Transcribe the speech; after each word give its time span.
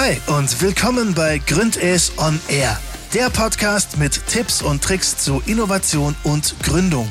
Hi 0.00 0.16
und 0.28 0.62
willkommen 0.62 1.12
bei 1.12 1.38
Gründes 1.44 2.12
on 2.18 2.38
Air, 2.48 2.78
der 3.14 3.30
Podcast 3.30 3.98
mit 3.98 4.24
Tipps 4.28 4.62
und 4.62 4.80
Tricks 4.80 5.16
zu 5.16 5.42
Innovation 5.44 6.14
und 6.22 6.54
Gründung. 6.62 7.08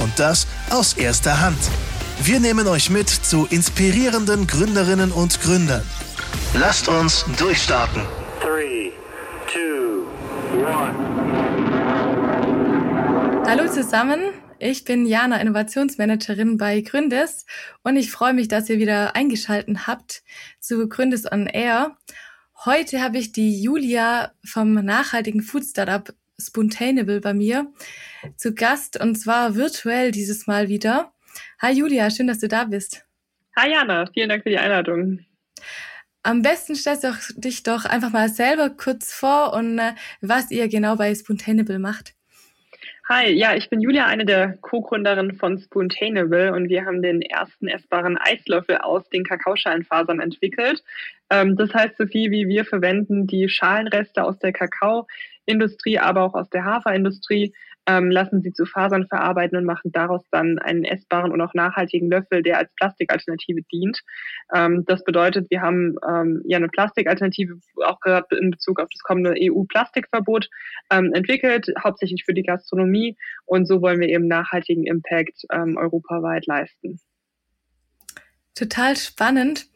Und 0.00 0.16
das 0.20 0.46
aus 0.70 0.92
erster 0.92 1.40
Hand. 1.40 1.58
Wir 2.22 2.38
nehmen 2.38 2.68
euch 2.68 2.90
mit 2.90 3.08
zu 3.08 3.48
inspirierenden 3.50 4.46
Gründerinnen 4.46 5.10
und 5.10 5.40
Gründern. 5.40 5.82
Lasst 6.54 6.86
uns 6.86 7.24
durchstarten. 7.40 8.02
3, 8.40 8.92
2, 9.52 10.62
1. 13.42 13.48
Hallo 13.48 13.68
zusammen, 13.68 14.20
ich 14.60 14.84
bin 14.84 15.06
Jana, 15.06 15.40
Innovationsmanagerin 15.40 16.56
bei 16.56 16.82
Gründes 16.82 17.46
und 17.82 17.96
ich 17.96 18.12
freue 18.12 18.32
mich, 18.32 18.46
dass 18.46 18.68
ihr 18.70 18.78
wieder 18.78 19.16
eingeschaltet 19.16 19.88
habt 19.88 20.22
zu 20.60 20.88
Gründes 20.88 21.30
on 21.30 21.48
Air. 21.48 21.96
Heute 22.68 23.00
habe 23.00 23.16
ich 23.16 23.32
die 23.32 23.62
Julia 23.62 24.34
vom 24.44 24.74
nachhaltigen 24.74 25.40
Food 25.40 25.64
Startup 25.64 26.14
Spontaneable 26.38 27.22
bei 27.22 27.32
mir 27.32 27.72
zu 28.36 28.54
Gast 28.54 29.00
und 29.00 29.14
zwar 29.14 29.54
virtuell 29.54 30.10
dieses 30.10 30.46
Mal 30.46 30.68
wieder. 30.68 31.14
Hi 31.62 31.72
Julia, 31.72 32.10
schön, 32.10 32.26
dass 32.26 32.40
du 32.40 32.46
da 32.46 32.64
bist. 32.64 33.06
Hi 33.56 33.70
Jana, 33.70 34.04
vielen 34.12 34.28
Dank 34.28 34.42
für 34.42 34.50
die 34.50 34.58
Einladung. 34.58 35.20
Am 36.22 36.42
besten 36.42 36.76
stellst 36.76 37.04
du 37.04 37.14
dich 37.36 37.62
doch 37.62 37.86
einfach 37.86 38.10
mal 38.10 38.28
selber 38.28 38.68
kurz 38.68 39.14
vor 39.14 39.54
und 39.54 39.78
äh, 39.78 39.94
was 40.20 40.50
ihr 40.50 40.68
genau 40.68 40.96
bei 40.96 41.14
Spontaneable 41.14 41.78
macht. 41.78 42.17
Hi, 43.10 43.32
ja, 43.32 43.54
ich 43.54 43.70
bin 43.70 43.80
Julia, 43.80 44.04
eine 44.04 44.26
der 44.26 44.58
Co-Gründerinnen 44.58 45.34
von 45.36 45.56
Spoontainable 45.56 46.52
und 46.52 46.68
wir 46.68 46.84
haben 46.84 47.00
den 47.00 47.22
ersten 47.22 47.66
essbaren 47.66 48.18
Eislöffel 48.18 48.76
aus 48.76 49.08
den 49.08 49.24
Kakaoschalenfasern 49.24 50.20
entwickelt. 50.20 50.84
Ähm, 51.30 51.56
das 51.56 51.72
heißt, 51.72 51.96
so 51.96 52.04
viel 52.04 52.30
wie 52.30 52.48
wir 52.48 52.66
verwenden 52.66 53.26
die 53.26 53.48
Schalenreste 53.48 54.22
aus 54.22 54.38
der 54.40 54.52
Kakaoindustrie, 54.52 55.98
aber 55.98 56.22
auch 56.22 56.34
aus 56.34 56.50
der 56.50 56.66
Haferindustrie 56.66 57.54
ähm, 57.88 58.10
lassen 58.10 58.42
sie 58.42 58.52
zu 58.52 58.66
Fasern 58.66 59.06
verarbeiten 59.08 59.56
und 59.56 59.64
machen 59.64 59.90
daraus 59.92 60.22
dann 60.30 60.58
einen 60.58 60.84
essbaren 60.84 61.32
und 61.32 61.40
auch 61.40 61.54
nachhaltigen 61.54 62.10
Löffel, 62.10 62.42
der 62.42 62.58
als 62.58 62.70
Plastikalternative 62.76 63.62
dient. 63.72 64.00
Ähm, 64.54 64.84
das 64.86 65.02
bedeutet, 65.04 65.50
wir 65.50 65.62
haben 65.62 65.96
ähm, 66.06 66.42
ja 66.44 66.58
eine 66.58 66.68
Plastikalternative 66.68 67.58
auch 67.84 67.98
gerade 68.00 68.36
in 68.36 68.50
Bezug 68.50 68.78
auf 68.78 68.88
das 68.90 69.02
kommende 69.02 69.34
EU-Plastikverbot 69.40 70.48
ähm, 70.90 71.12
entwickelt, 71.14 71.72
hauptsächlich 71.82 72.24
für 72.24 72.34
die 72.34 72.42
Gastronomie. 72.42 73.16
Und 73.46 73.66
so 73.66 73.80
wollen 73.80 74.00
wir 74.00 74.08
eben 74.08 74.28
nachhaltigen 74.28 74.84
Impact 74.86 75.44
ähm, 75.50 75.78
europaweit 75.78 76.46
leisten. 76.46 77.00
Total 78.54 78.96
spannend. 78.96 79.66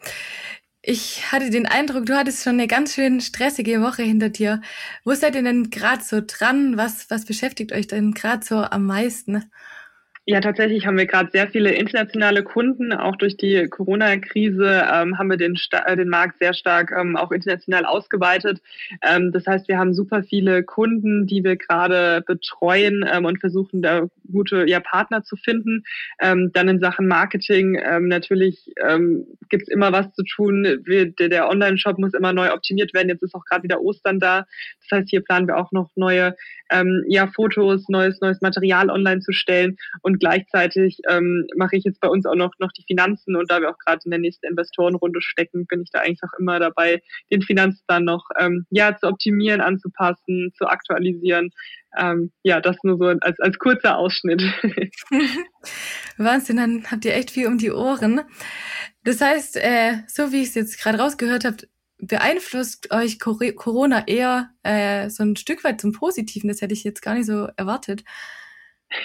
Ich 0.85 1.31
hatte 1.31 1.51
den 1.51 1.67
Eindruck, 1.67 2.07
du 2.07 2.17
hattest 2.17 2.43
schon 2.43 2.55
eine 2.55 2.67
ganz 2.67 2.95
schön 2.95 3.21
stressige 3.21 3.81
Woche 3.83 4.03
hinter 4.03 4.31
dir. 4.31 4.61
Wo 5.05 5.15
seid 5.15 5.37
ihr 5.37 5.45
denn 5.45 5.71
gerade 5.71 6.03
so 6.03 6.21
dran? 6.27 6.77
Was, 6.77 7.09
was 7.09 7.25
beschäftigt 7.25 7.73
euch 7.73 7.87
denn 7.87 8.15
gerade 8.15 8.45
so 8.45 8.57
am 8.57 8.87
meisten? 8.87 9.45
Ja, 10.25 10.41
tatsächlich 10.41 10.87
haben 10.87 10.99
wir 10.99 11.07
gerade 11.07 11.31
sehr 11.33 11.49
viele 11.49 11.73
internationale 11.73 12.45
Kunden. 12.45 12.93
Auch 12.93 13.17
durch 13.17 13.37
die 13.37 13.69
Corona-Krise 13.69 14.85
ähm, 14.93 15.19
haben 15.19 15.31
wir 15.31 15.37
den, 15.37 15.57
äh, 15.73 15.97
den 15.97 16.09
Markt 16.09 16.39
sehr 16.39 16.55
stark 16.55 16.93
ähm, 16.97 17.17
auch 17.17 17.33
international 17.33 17.85
ausgeweitet. 17.85 18.61
Ähm, 19.03 19.33
das 19.33 19.47
heißt, 19.47 19.67
wir 19.67 19.79
haben 19.79 19.95
super 19.95 20.23
viele 20.23 20.63
Kunden, 20.63 21.27
die 21.27 21.43
wir 21.43 21.57
gerade 21.57 22.23
betreuen 22.25 23.05
ähm, 23.09 23.25
und 23.25 23.41
versuchen, 23.41 23.83
da 23.83 24.09
gute 24.33 24.69
ja, 24.69 24.81
Partner 24.81 25.23
zu 25.23 25.37
finden. 25.37 25.85
Ähm, 26.21 26.51
dann 26.53 26.69
in 26.69 26.81
Sachen 26.81 27.07
Marketing 27.07 27.79
ähm, 27.83 28.09
natürlich 28.09 28.73
ähm, 28.85 29.27
gibt 29.49 29.65
es 29.65 29.69
immer 29.69 29.93
was 29.93 30.13
zu 30.15 30.25
tun. 30.25 30.81
Wir, 30.85 31.11
der, 31.13 31.29
der 31.29 31.49
Online-Shop 31.49 31.99
muss 31.99 32.15
immer 32.15 32.33
neu 32.33 32.53
optimiert 32.53 32.95
werden. 32.95 33.09
Jetzt 33.09 33.23
ist 33.23 33.35
auch 33.35 33.45
gerade 33.45 33.63
wieder 33.63 33.81
Ostern 33.81 34.19
da. 34.19 34.47
Das 34.81 34.99
heißt, 34.99 35.11
hier 35.11 35.23
planen 35.23 35.47
wir 35.47 35.57
auch 35.57 35.73
noch 35.73 35.91
neue 35.95 36.35
ähm, 36.71 37.05
ja, 37.09 37.27
Fotos, 37.29 37.89
neues, 37.89 38.21
neues 38.21 38.41
Material 38.41 38.91
online 38.91 39.21
zu 39.21 39.33
stellen. 39.33 39.77
Und 40.03 40.19
gleichzeitig 40.19 40.99
ähm, 41.09 41.47
mache 41.57 41.77
ich 41.77 41.85
jetzt 41.85 42.01
bei 42.01 42.09
uns 42.09 42.27
auch 42.27 42.35
noch, 42.35 42.53
noch 42.59 42.73
die 42.73 42.85
Finanzen. 42.87 43.37
Und 43.37 43.51
da 43.51 43.61
wir 43.61 43.71
auch 43.71 43.79
gerade 43.79 44.01
in 44.05 44.11
der 44.11 44.21
nächsten 44.21 44.47
Investorenrunde 44.47 45.21
stecken, 45.21 45.67
bin 45.67 45.83
ich 45.83 45.91
da 45.91 46.01
eigentlich 46.01 46.23
auch 46.23 46.39
immer 46.39 46.59
dabei, 46.59 47.01
den 47.31 47.43
Finanzplan 47.43 48.05
noch 48.05 48.25
ähm, 48.39 48.67
ja, 48.71 48.97
zu 48.97 49.07
optimieren, 49.07 49.61
anzupassen, 49.61 50.53
zu 50.57 50.67
aktualisieren. 50.67 51.51
Ähm, 51.97 52.33
ja, 52.43 52.61
das 52.61 52.77
nur 52.83 52.99
so 52.99 53.05
als, 53.05 53.39
als 53.41 53.59
kurzer 53.59 53.99
Ausschnitt. 53.99 54.43
Wahnsinn, 56.17 56.57
dann 56.57 56.85
habt 56.91 57.05
ihr 57.05 57.15
echt 57.15 57.31
viel 57.31 57.47
um 57.47 57.59
die 57.59 57.71
Ohren. 57.71 58.23
Das 59.05 59.21
heißt, 59.21 59.57
äh, 59.57 59.99
so 60.07 60.33
wie 60.33 60.43
ich 60.43 60.49
es 60.49 60.55
jetzt 60.55 60.81
gerade 60.81 60.99
rausgehört 60.99 61.45
habe, 61.45 61.57
beeinflusst 61.99 62.93
euch 62.93 63.21
Corona 63.21 64.07
eher 64.07 64.51
äh, 64.63 65.09
so 65.09 65.23
ein 65.23 65.37
Stück 65.37 65.65
weit 65.65 65.81
zum 65.81 65.93
Positiven? 65.93 66.49
Das 66.49 66.61
hätte 66.61 66.75
ich 66.75 66.85
jetzt 66.85 67.03
gar 67.03 67.15
nicht 67.15 67.27
so 67.27 67.49
erwartet. 67.57 68.05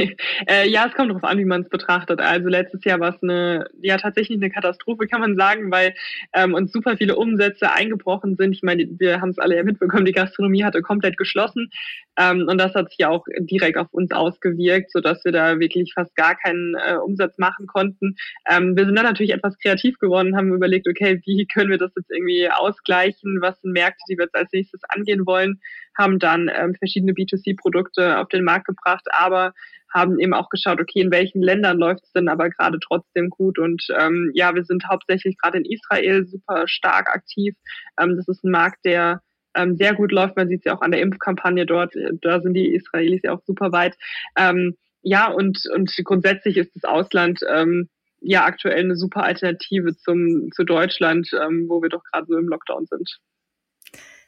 äh, 0.47 0.67
ja, 0.67 0.85
es 0.87 0.93
kommt 0.93 1.09
darauf 1.09 1.23
an, 1.23 1.37
wie 1.37 1.45
man 1.45 1.61
es 1.61 1.69
betrachtet. 1.69 2.19
Also 2.19 2.49
letztes 2.49 2.83
Jahr 2.83 2.99
war 2.99 3.15
es 3.15 3.23
eine, 3.23 3.67
ja 3.81 3.97
tatsächlich 3.97 4.37
eine 4.37 4.49
Katastrophe, 4.49 5.07
kann 5.07 5.21
man 5.21 5.37
sagen, 5.37 5.71
weil 5.71 5.95
ähm, 6.33 6.53
uns 6.53 6.71
super 6.71 6.97
viele 6.97 7.15
Umsätze 7.15 7.71
eingebrochen 7.71 8.35
sind. 8.35 8.53
Ich 8.53 8.63
meine, 8.63 8.87
wir 8.97 9.21
haben 9.21 9.29
es 9.29 9.39
alle 9.39 9.55
ja 9.55 9.63
mitbekommen, 9.63 10.05
die 10.05 10.11
Gastronomie 10.11 10.63
hatte 10.63 10.81
komplett 10.81 11.17
geschlossen 11.17 11.69
ähm, 12.17 12.47
und 12.47 12.57
das 12.57 12.73
hat 12.73 12.89
sich 12.89 12.97
ja 12.99 13.09
auch 13.09 13.23
direkt 13.39 13.77
auf 13.77 13.87
uns 13.91 14.11
ausgewirkt, 14.11 14.91
sodass 14.91 15.23
wir 15.23 15.31
da 15.31 15.59
wirklich 15.59 15.93
fast 15.93 16.15
gar 16.15 16.35
keinen 16.35 16.75
äh, 16.75 16.95
Umsatz 16.95 17.37
machen 17.37 17.67
konnten. 17.67 18.15
Ähm, 18.49 18.75
wir 18.75 18.85
sind 18.85 18.95
dann 18.95 19.05
natürlich 19.05 19.33
etwas 19.33 19.57
kreativ 19.59 19.99
geworden, 19.99 20.35
haben 20.35 20.53
überlegt, 20.53 20.87
okay, 20.87 21.21
wie 21.25 21.45
können 21.53 21.69
wir 21.69 21.77
das 21.77 21.91
jetzt 21.95 22.11
irgendwie 22.11 22.49
ausgleichen? 22.49 23.39
Was 23.41 23.61
sind 23.61 23.73
Märkte, 23.73 24.03
die 24.09 24.17
wir 24.17 24.25
jetzt 24.25 24.35
als 24.35 24.51
nächstes 24.51 24.81
angehen 24.89 25.25
wollen? 25.25 25.59
Haben 25.97 26.19
dann 26.19 26.49
ähm, 26.53 26.75
verschiedene 26.75 27.13
B2C-Produkte 27.13 28.19
auf 28.19 28.27
den 28.29 28.43
Markt 28.43 28.67
gebracht, 28.67 29.05
aber 29.11 29.53
haben 29.93 30.19
eben 30.19 30.33
auch 30.33 30.49
geschaut, 30.49 30.81
okay, 30.81 31.01
in 31.01 31.11
welchen 31.11 31.41
Ländern 31.41 31.77
läuft 31.77 32.03
es 32.03 32.11
denn 32.11 32.27
aber 32.27 32.49
gerade 32.49 32.77
trotzdem 32.79 33.29
gut. 33.29 33.57
Und 33.57 33.87
ähm, 33.97 34.31
ja, 34.33 34.53
wir 34.53 34.63
sind 34.63 34.83
hauptsächlich 34.89 35.37
gerade 35.37 35.59
in 35.59 35.65
Israel 35.65 36.25
super 36.27 36.67
stark 36.67 37.09
aktiv. 37.09 37.55
Ähm, 37.99 38.15
das 38.17 38.27
ist 38.27 38.43
ein 38.43 38.51
Markt, 38.51 38.83
der 38.85 39.21
ähm, 39.55 39.75
sehr 39.75 39.93
gut 39.95 40.11
läuft. 40.11 40.35
Man 40.35 40.47
sieht 40.47 40.59
es 40.59 40.65
ja 40.65 40.75
auch 40.75 40.81
an 40.81 40.91
der 40.91 41.01
Impfkampagne 41.01 41.65
dort. 41.65 41.93
Da 42.21 42.41
sind 42.41 42.53
die 42.53 42.73
Israelis 42.73 43.21
ja 43.23 43.33
auch 43.33 43.41
super 43.45 43.71
weit. 43.71 43.95
Ähm, 44.37 44.77
ja, 45.01 45.27
und, 45.31 45.59
und 45.73 45.91
grundsätzlich 46.03 46.57
ist 46.57 46.75
das 46.75 46.83
Ausland 46.83 47.39
ähm, 47.49 47.89
ja 48.19 48.45
aktuell 48.45 48.79
eine 48.79 48.95
super 48.95 49.23
Alternative 49.23 49.95
zum, 49.95 50.51
zu 50.51 50.63
Deutschland, 50.63 51.29
ähm, 51.33 51.65
wo 51.69 51.81
wir 51.81 51.89
doch 51.89 52.03
gerade 52.03 52.27
so 52.27 52.37
im 52.37 52.47
Lockdown 52.47 52.85
sind. 52.85 53.19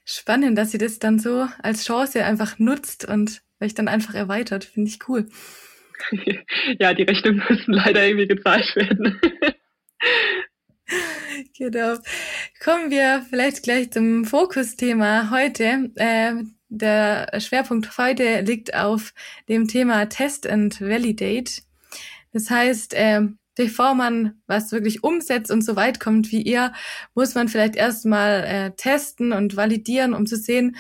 Spannend, 0.06 0.57
dass 0.57 0.74
ihr 0.74 0.80
das 0.80 1.00
dann 1.00 1.19
so 1.19 1.47
als 1.62 1.86
Chance 1.86 2.24
einfach 2.24 2.57
nutzt 2.57 3.07
und 3.07 3.41
euch 3.62 3.75
dann 3.75 3.88
einfach 3.88 4.16
erweitert. 4.16 4.63
Finde 4.63 4.90
ich 4.90 5.07
cool. 5.07 5.28
ja, 6.80 6.94
die 6.94 7.03
Rechte 7.03 7.31
müssen 7.31 7.74
leider 7.74 8.06
irgendwie 8.06 8.28
gezahlt 8.28 8.75
werden. 8.75 9.19
genau. 11.58 11.96
Kommen 12.64 12.90
wir 12.92 13.26
vielleicht 13.30 13.64
gleich 13.64 13.92
zum 13.92 14.26
Fokusthema 14.26 15.30
heute. 15.32 15.92
Äh, 15.96 16.36
der 16.70 17.40
Schwerpunkt 17.40 17.98
heute 17.98 18.42
liegt 18.42 18.76
auf 18.76 19.14
dem 19.48 19.68
Thema 19.68 20.08
Test 20.08 20.48
and 20.48 20.80
Validate. 20.82 21.62
Das 22.32 22.50
heißt, 22.50 22.94
äh, 22.94 23.22
bevor 23.56 23.96
man 23.96 24.42
was 24.48 24.72
wirklich 24.72 25.04
umsetzt 25.04 25.52
und 25.52 25.64
so 25.64 25.76
weit 25.76 26.00
kommt 26.00 26.32
wie 26.32 26.42
ihr, 26.42 26.74
muss 27.16 27.36
man 27.36 27.48
vielleicht 27.48 27.76
erstmal 27.76 28.44
äh, 28.44 28.72
testen 28.76 29.34
und 29.34 29.56
validieren, 29.56 30.14
um 30.14 30.28
zu 30.28 30.38
sehen, 30.38 30.78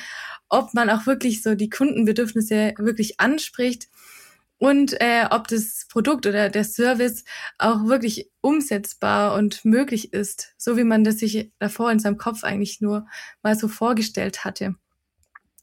ob 0.47 0.73
man 0.73 0.89
auch 0.89 1.05
wirklich 1.05 1.41
so 1.41 1.55
die 1.55 1.69
Kundenbedürfnisse 1.69 2.73
wirklich 2.77 3.19
anspricht 3.19 3.87
und 4.59 4.99
äh, 5.01 5.25
ob 5.31 5.47
das 5.47 5.87
Produkt 5.89 6.27
oder 6.27 6.49
der 6.49 6.65
Service 6.65 7.23
auch 7.57 7.85
wirklich 7.85 8.29
umsetzbar 8.41 9.33
und 9.35 9.65
möglich 9.65 10.13
ist, 10.13 10.53
so 10.57 10.77
wie 10.77 10.83
man 10.83 11.03
das 11.03 11.19
sich 11.19 11.51
davor 11.59 11.91
in 11.91 11.99
seinem 11.99 12.17
Kopf 12.17 12.43
eigentlich 12.43 12.81
nur 12.81 13.07
mal 13.41 13.55
so 13.55 13.67
vorgestellt 13.67 14.45
hatte. 14.45 14.75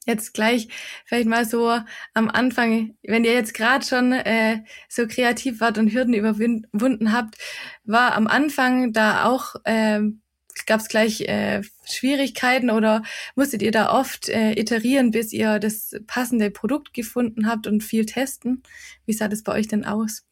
Jetzt 0.07 0.35
gleich 0.35 0.69
vielleicht 1.05 1.27
mal 1.29 1.45
so 1.45 1.79
am 2.15 2.31
Anfang, 2.31 2.97
wenn 3.03 3.25
ihr 3.25 3.35
jetzt 3.35 3.55
gerade 3.55 3.85
schon 3.85 4.13
äh, 4.13 4.63
so 4.89 5.07
kreativ 5.07 5.61
wart 5.61 5.79
und 5.79 5.93
Hürden 5.93 6.15
überwunden 6.15 7.13
habt, 7.13 7.37
war 7.85 8.15
am 8.15 8.29
Anfang 8.29 8.93
da 8.93 9.25
auch 9.25 9.57
äh, 9.65 10.01
gab 10.65 10.81
es 10.81 10.89
gleich 10.89 11.23
äh, 11.23 11.63
Schwierigkeiten 11.85 12.71
oder 12.71 13.03
musstet 13.35 13.63
ihr 13.63 13.73
da 13.73 13.93
oft 13.93 14.29
äh, 14.29 14.53
iterieren, 14.53 15.11
bis 15.11 15.33
ihr 15.33 15.59
das 15.59 15.95
passende 16.07 16.51
Produkt 16.51 16.95
gefunden 16.95 17.47
habt 17.47 17.67
und 17.67 17.85
viel 17.85 18.07
testen? 18.07 18.63
Wie 19.05 19.13
sah 19.13 19.29
das 19.29 19.43
bei 19.43 19.53
euch 19.53 19.69
denn 19.69 19.85
aus? 19.85 20.25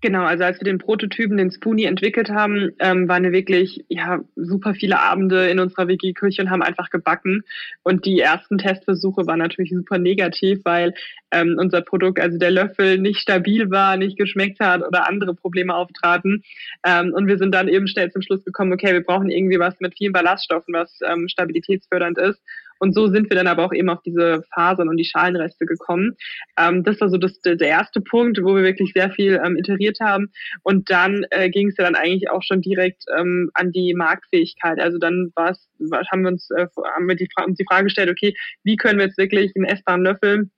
Genau, 0.00 0.22
also 0.22 0.44
als 0.44 0.60
wir 0.60 0.64
den 0.64 0.78
Prototypen, 0.78 1.36
den 1.38 1.50
Spoonie 1.50 1.86
entwickelt 1.86 2.30
haben, 2.30 2.70
ähm, 2.78 3.08
waren 3.08 3.24
wir 3.24 3.32
wirklich 3.32 3.84
ja 3.88 4.20
super 4.36 4.74
viele 4.74 5.00
Abende 5.00 5.48
in 5.48 5.58
unserer 5.58 5.88
WG-Küche 5.88 6.42
und 6.42 6.50
haben 6.50 6.62
einfach 6.62 6.90
gebacken. 6.90 7.42
Und 7.82 8.04
die 8.04 8.20
ersten 8.20 8.58
Testversuche 8.58 9.26
waren 9.26 9.40
natürlich 9.40 9.72
super 9.72 9.98
negativ, 9.98 10.60
weil 10.64 10.94
ähm, 11.32 11.56
unser 11.58 11.80
Produkt, 11.80 12.20
also 12.20 12.38
der 12.38 12.52
Löffel, 12.52 12.98
nicht 12.98 13.18
stabil 13.18 13.72
war, 13.72 13.96
nicht 13.96 14.16
geschmeckt 14.16 14.60
hat 14.60 14.86
oder 14.86 15.08
andere 15.08 15.34
Probleme 15.34 15.74
auftraten. 15.74 16.44
Ähm, 16.86 17.12
und 17.12 17.26
wir 17.26 17.36
sind 17.36 17.52
dann 17.52 17.66
eben 17.66 17.88
schnell 17.88 18.12
zum 18.12 18.22
Schluss 18.22 18.44
gekommen, 18.44 18.72
okay, 18.72 18.92
wir 18.92 19.02
brauchen 19.02 19.30
irgendwie 19.30 19.58
was 19.58 19.80
mit 19.80 19.98
vielen 19.98 20.12
Ballaststoffen, 20.12 20.74
was 20.74 20.96
ähm, 21.04 21.28
stabilitätsfördernd 21.28 22.18
ist. 22.18 22.40
Und 22.78 22.94
so 22.94 23.08
sind 23.08 23.30
wir 23.30 23.36
dann 23.36 23.46
aber 23.46 23.64
auch 23.64 23.72
eben 23.72 23.88
auf 23.88 24.02
diese 24.02 24.42
Fasern 24.54 24.88
und 24.88 24.96
die 24.96 25.04
Schalenreste 25.04 25.66
gekommen. 25.66 26.16
Ähm, 26.58 26.84
das 26.84 27.00
war 27.00 27.08
so 27.08 27.18
das, 27.18 27.40
der 27.40 27.60
erste 27.60 28.00
Punkt, 28.00 28.38
wo 28.42 28.56
wir 28.56 28.62
wirklich 28.62 28.92
sehr 28.94 29.10
viel 29.10 29.40
ähm, 29.44 29.56
iteriert 29.56 29.98
haben. 30.00 30.30
Und 30.62 30.90
dann 30.90 31.26
äh, 31.30 31.50
ging 31.50 31.68
es 31.68 31.76
ja 31.76 31.84
dann 31.84 31.94
eigentlich 31.94 32.30
auch 32.30 32.42
schon 32.42 32.60
direkt 32.60 33.04
ähm, 33.16 33.50
an 33.54 33.72
die 33.72 33.94
Marktfähigkeit. 33.94 34.80
Also 34.80 34.98
dann 34.98 35.32
war's, 35.34 35.68
haben 36.10 36.22
wir 36.22 36.28
uns 36.28 36.50
äh, 36.50 36.66
haben 36.94 37.08
wir 37.08 37.16
die, 37.16 37.28
uns 37.44 37.58
die 37.58 37.66
Frage 37.68 37.84
gestellt, 37.84 38.10
okay, 38.10 38.34
wie 38.64 38.76
können 38.76 38.98
wir 38.98 39.06
jetzt 39.06 39.18
wirklich 39.18 39.52
einen 39.56 39.66
essbaren 39.66 40.02
Löffel 40.02 40.50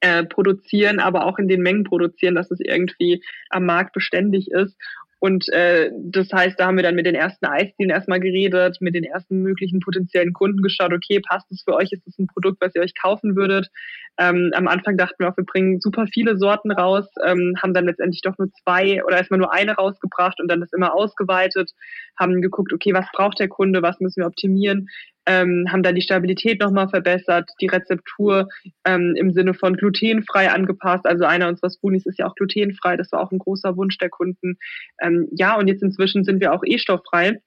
äh, 0.00 0.24
produzieren, 0.24 0.98
aber 0.98 1.26
auch 1.26 1.38
in 1.38 1.48
den 1.48 1.62
Mengen 1.62 1.84
produzieren, 1.84 2.34
dass 2.34 2.50
es 2.50 2.58
irgendwie 2.60 3.22
am 3.50 3.66
Markt 3.66 3.92
beständig 3.92 4.50
ist. 4.50 4.76
Und 5.22 5.48
äh, 5.52 5.92
das 5.96 6.32
heißt, 6.32 6.58
da 6.58 6.66
haben 6.66 6.74
wir 6.74 6.82
dann 6.82 6.96
mit 6.96 7.06
den 7.06 7.14
ersten 7.14 7.46
Eisdielen 7.46 7.90
erstmal 7.90 8.18
geredet, 8.18 8.78
mit 8.80 8.96
den 8.96 9.04
ersten 9.04 9.40
möglichen 9.40 9.78
potenziellen 9.78 10.32
Kunden 10.32 10.62
geschaut, 10.62 10.92
okay, 10.92 11.20
passt 11.20 11.46
es 11.52 11.62
für 11.62 11.74
euch, 11.74 11.92
ist 11.92 12.04
das 12.04 12.18
ein 12.18 12.26
Produkt, 12.26 12.60
was 12.60 12.74
ihr 12.74 12.82
euch 12.82 12.92
kaufen 13.00 13.36
würdet? 13.36 13.68
Ähm, 14.18 14.50
am 14.52 14.66
Anfang 14.66 14.96
dachten 14.96 15.14
wir 15.20 15.28
auch, 15.28 15.36
wir 15.36 15.44
bringen 15.44 15.80
super 15.80 16.08
viele 16.12 16.36
Sorten 16.38 16.72
raus, 16.72 17.06
ähm, 17.24 17.54
haben 17.62 17.72
dann 17.72 17.84
letztendlich 17.84 18.22
doch 18.22 18.36
nur 18.36 18.50
zwei 18.64 19.04
oder 19.04 19.18
erstmal 19.18 19.38
nur 19.38 19.52
eine 19.52 19.74
rausgebracht 19.74 20.40
und 20.40 20.48
dann 20.48 20.60
das 20.60 20.72
immer 20.72 20.92
ausgeweitet, 20.92 21.70
haben 22.18 22.42
geguckt, 22.42 22.72
okay, 22.72 22.92
was 22.92 23.06
braucht 23.14 23.38
der 23.38 23.48
Kunde, 23.48 23.80
was 23.80 24.00
müssen 24.00 24.22
wir 24.22 24.26
optimieren, 24.26 24.88
ähm, 25.26 25.66
haben 25.70 25.82
dann 25.82 25.94
die 25.94 26.02
Stabilität 26.02 26.60
nochmal 26.60 26.88
verbessert, 26.88 27.50
die 27.60 27.66
Rezeptur 27.66 28.48
ähm, 28.84 29.14
im 29.16 29.32
Sinne 29.32 29.54
von 29.54 29.76
glutenfrei 29.76 30.50
angepasst. 30.50 31.06
Also 31.06 31.24
einer 31.24 31.48
unserer 31.48 31.70
Spoonies 31.70 32.06
ist 32.06 32.18
ja 32.18 32.26
auch 32.26 32.34
glutenfrei, 32.34 32.96
das 32.96 33.12
war 33.12 33.20
auch 33.20 33.30
ein 33.30 33.38
großer 33.38 33.76
Wunsch 33.76 33.98
der 33.98 34.10
Kunden. 34.10 34.58
Ähm, 35.00 35.28
ja, 35.32 35.56
und 35.56 35.68
jetzt 35.68 35.82
inzwischen 35.82 36.24
sind 36.24 36.40
wir 36.40 36.52
auch 36.52 36.62
E-stofffrei 36.64 37.40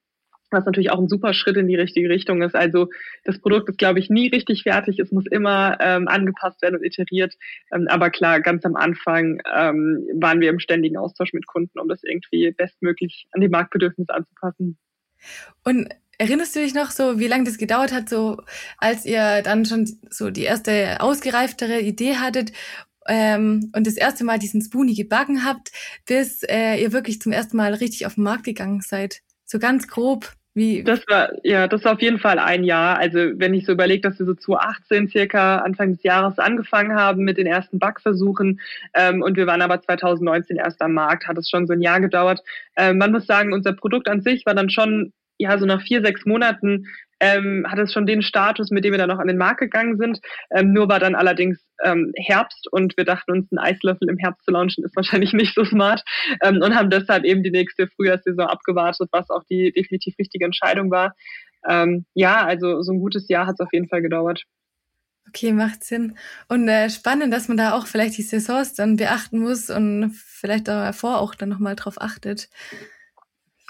was 0.51 0.66
natürlich 0.66 0.92
auch 0.92 1.00
ein 1.00 1.07
super 1.07 1.33
Schritt 1.33 1.57
in 1.57 1.68
die 1.68 1.75
richtige 1.75 2.10
Richtung 2.10 2.42
ist. 2.42 2.56
Also 2.56 2.89
das 3.24 3.39
Produkt 3.39 3.69
ist, 3.69 3.78
glaube 3.78 4.00
ich, 4.00 4.10
nie 4.10 4.28
richtig 4.28 4.63
fertig. 4.63 5.00
Es 5.00 5.12
muss 5.12 5.25
immer 5.28 5.78
ähm, 5.80 6.07
angepasst 6.07 6.62
werden 6.62 6.78
und 6.78 6.83
iteriert. 6.83 7.33
Ähm, 7.71 7.88
aber 7.89 8.10
klar, 8.10 8.42
ganz 8.42 8.66
am 8.66 8.75
Anfang 8.75 9.42
ähm, 9.56 10.07
waren 10.16 10.39
wir 10.39 10.50
im 10.50 10.60
ständigen 10.60 10.98
Austausch 10.98 11.33
mit 11.33 11.48
Kunden, 11.48 11.80
um 11.80 11.88
das 11.88 12.04
irgendwie 12.04 12.51
bestmöglich 12.51 13.28
an 13.31 13.42
die 13.42 13.50
Marktbedürfnisse 13.50 14.13
anzupassen. 14.13 14.78
Und 15.63 15.89
Erinnerst 16.18 16.56
du 16.56 16.60
dich 16.60 16.74
noch 16.74 16.92
so, 16.92 17.20
wie 17.20 17.28
lange 17.28 17.44
das 17.44 17.58
gedauert 17.58 17.94
hat, 17.94 18.10
so 18.10 18.42
als 18.78 19.06
ihr 19.06 19.42
dann 19.44 19.66
schon 19.66 19.86
so 20.10 20.30
die 20.30 20.44
erste 20.44 21.02
ausgereiftere 21.02 21.82
Idee 21.82 22.16
hattet 22.16 22.52
ähm, 23.08 23.72
und 23.76 23.86
das 23.86 23.96
erste 23.96 24.24
Mal 24.24 24.40
diesen 24.40 24.62
Spoonie 24.62 24.96
gebacken 24.96 25.46
habt, 25.46 25.72
bis 26.06 26.44
äh, 26.44 26.82
ihr 26.82 26.94
wirklich 26.94 27.22
zum 27.22 27.32
ersten 27.32 27.58
Mal 27.58 27.74
richtig 27.74 28.06
auf 28.06 28.16
den 28.16 28.24
Markt 28.24 28.44
gegangen 28.44 28.82
seid? 28.82 29.22
So 29.46 29.60
ganz 29.60 29.88
grob. 29.88 30.34
Wie? 30.58 30.84
Das 30.84 31.06
war, 31.10 31.32
ja, 31.44 31.68
das 31.68 31.84
war 31.84 31.94
auf 31.94 32.02
jeden 32.02 32.18
Fall 32.18 32.40
ein 32.40 32.64
Jahr. 32.64 32.98
Also 32.98 33.20
wenn 33.36 33.54
ich 33.54 33.66
so 33.66 33.74
überlege, 33.74 34.08
dass 34.08 34.18
wir 34.20 34.26
so 34.26 34.34
2018 34.34 35.10
circa 35.10 35.58
Anfang 35.58 35.92
des 35.92 36.04
Jahres 36.04 36.40
angefangen 36.40 36.96
haben 36.96 37.26
mit 37.26 37.38
den 37.38 37.46
ersten 37.46 37.78
Backversuchen 37.78 38.62
ähm, 38.94 39.22
und 39.22 39.36
wir 39.36 39.48
waren 39.48 39.62
aber 39.62 39.82
2019 39.82 40.56
erst 40.56 40.82
am 40.82 40.94
Markt, 40.94 41.28
hat 41.28 41.38
es 41.38 41.50
schon 41.50 41.68
so 41.68 41.74
ein 41.74 41.82
Jahr 41.82 42.00
gedauert. 42.00 42.42
Ähm, 42.78 42.98
man 43.00 43.12
muss 43.12 43.28
sagen, 43.28 43.52
unser 43.52 43.74
Produkt 43.74 44.08
an 44.08 44.22
sich 44.22 44.46
war 44.46 44.56
dann 44.56 44.70
schon 44.70 45.12
ja, 45.38 45.58
so 45.58 45.66
nach 45.66 45.82
vier, 45.82 46.02
sechs 46.02 46.26
Monaten 46.26 46.86
ähm, 47.20 47.66
hat 47.68 47.80
es 47.80 47.94
schon 47.94 48.06
den 48.06 48.22
Status, 48.22 48.72
mit 48.72 48.84
dem 48.84 48.92
wir 48.92 48.98
dann 48.98 49.10
noch 49.10 49.20
an 49.20 49.28
den 49.28 49.38
Markt 49.38 49.60
gegangen 49.60 49.98
sind. 49.98 50.20
Ähm, 50.52 50.74
nur 50.74 50.90
war 50.90 51.00
dann 51.00 51.16
allerdings 51.16 51.66
ähm, 51.84 52.12
Herbst 52.16 52.68
und 52.72 52.98
wir 52.98 53.06
dachten 53.06 53.32
uns, 53.32 53.52
einen 53.52 53.60
Eislöffel 53.60 54.10
im 54.10 54.18
Herbst 54.18 54.44
zu 54.44 54.52
launchen 54.52 54.84
ist 54.84 54.96
wahrscheinlich 54.96 55.34
nicht 55.34 55.56
so 55.56 55.64
smart 55.64 56.04
ähm, 56.44 56.62
und 56.62 56.76
haben 56.76 56.90
deshalb 56.90 57.24
eben 57.24 57.44
die 57.44 57.52
nächste 57.52 57.88
Frühjahrssaison 57.88 58.48
abgewartet, 58.48 59.10
was 59.12 59.30
auch 59.30 59.44
die 59.50 59.72
definitiv 59.72 60.16
richtige 60.20 60.46
Entscheidung 60.46 60.92
war. 60.92 61.16
Ähm, 61.68 62.06
ja, 62.14 62.46
also 62.46 62.81
so 62.81 62.92
ein 62.92 63.00
gutes 63.00 63.28
Jahr 63.28 63.48
hat 63.48 63.56
es 63.56 63.66
auf 63.66 63.74
jeden 63.74 63.88
Fall 63.88 64.02
gedauert. 64.02 64.44
Okay, 65.28 65.54
macht 65.54 65.84
Sinn. 65.84 66.16
Und 66.48 66.68
äh, 66.70 66.90
spannend, 66.90 67.34
dass 67.34 67.48
man 67.48 67.58
da 67.58 67.74
auch 67.74 67.88
vielleicht 67.88 68.18
die 68.18 68.22
Saisons 68.22 68.76
dann 68.76 68.96
beachten 68.96 69.40
muss 69.40 69.70
und 69.70 70.12
vielleicht 70.14 70.68
davor 70.68 71.20
auch 71.20 71.34
dann 71.34 71.50
nochmal 71.50 71.76
drauf 71.76 72.00
achtet 72.00 72.48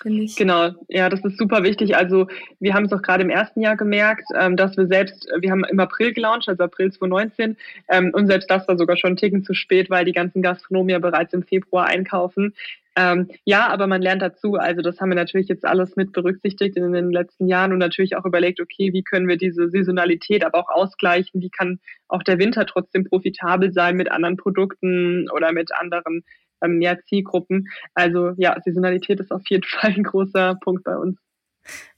finde 0.01 0.23
ich. 0.23 0.35
Genau, 0.35 0.71
ja, 0.87 1.09
das 1.09 1.23
ist 1.23 1.37
super 1.37 1.63
wichtig. 1.63 1.95
Also 1.95 2.27
wir 2.59 2.73
haben 2.73 2.85
es 2.85 2.93
auch 2.93 3.01
gerade 3.01 3.23
im 3.23 3.29
ersten 3.29 3.61
Jahr 3.61 3.75
gemerkt, 3.75 4.25
ähm, 4.37 4.57
dass 4.57 4.77
wir 4.77 4.87
selbst, 4.87 5.27
wir 5.39 5.51
haben 5.51 5.63
im 5.63 5.79
April 5.79 6.13
gelauncht, 6.13 6.47
also 6.49 6.63
April 6.63 6.91
2019, 6.91 7.57
ähm, 7.89 8.11
und 8.13 8.27
selbst 8.27 8.49
das 8.49 8.67
war 8.67 8.77
sogar 8.77 8.97
schon 8.97 9.13
ein 9.13 9.17
Ticken 9.17 9.43
zu 9.43 9.53
spät, 9.53 9.89
weil 9.89 10.05
die 10.05 10.13
ganzen 10.13 10.41
Gastronomen 10.41 10.89
ja 10.89 10.99
bereits 10.99 11.33
im 11.33 11.43
Februar 11.43 11.85
einkaufen. 11.85 12.53
Ähm, 12.97 13.29
ja, 13.43 13.67
aber 13.67 13.87
man 13.87 14.01
lernt 14.01 14.21
dazu. 14.21 14.55
Also 14.55 14.81
das 14.81 15.01
haben 15.01 15.09
wir 15.09 15.15
natürlich 15.15 15.49
jetzt 15.49 15.65
alles 15.65 15.97
mit 15.97 16.13
berücksichtigt 16.13 16.77
in 16.77 16.93
den 16.93 17.11
letzten 17.11 17.47
Jahren 17.47 17.73
und 17.73 17.79
natürlich 17.79 18.15
auch 18.15 18.25
überlegt, 18.25 18.61
okay, 18.61 18.93
wie 18.93 19.03
können 19.03 19.27
wir 19.27 19.37
diese 19.37 19.69
Saisonalität 19.69 20.45
aber 20.45 20.59
auch 20.59 20.69
ausgleichen? 20.69 21.41
Wie 21.41 21.49
kann 21.49 21.79
auch 22.07 22.23
der 22.23 22.39
Winter 22.39 22.65
trotzdem 22.65 23.03
profitabel 23.03 23.73
sein 23.73 23.97
mit 23.97 24.09
anderen 24.11 24.37
Produkten 24.37 25.29
oder 25.29 25.51
mit 25.51 25.73
anderen 25.73 26.23
ähm, 26.61 26.81
ja, 26.81 26.97
Zielgruppen. 27.07 27.67
Also 27.93 28.31
ja, 28.37 28.55
Saisonalität 28.63 29.19
ist 29.19 29.31
auf 29.31 29.43
jeden 29.49 29.63
Fall 29.69 29.91
ein 29.91 30.03
großer 30.03 30.55
Punkt 30.55 30.83
bei 30.83 30.97
uns. 30.97 31.17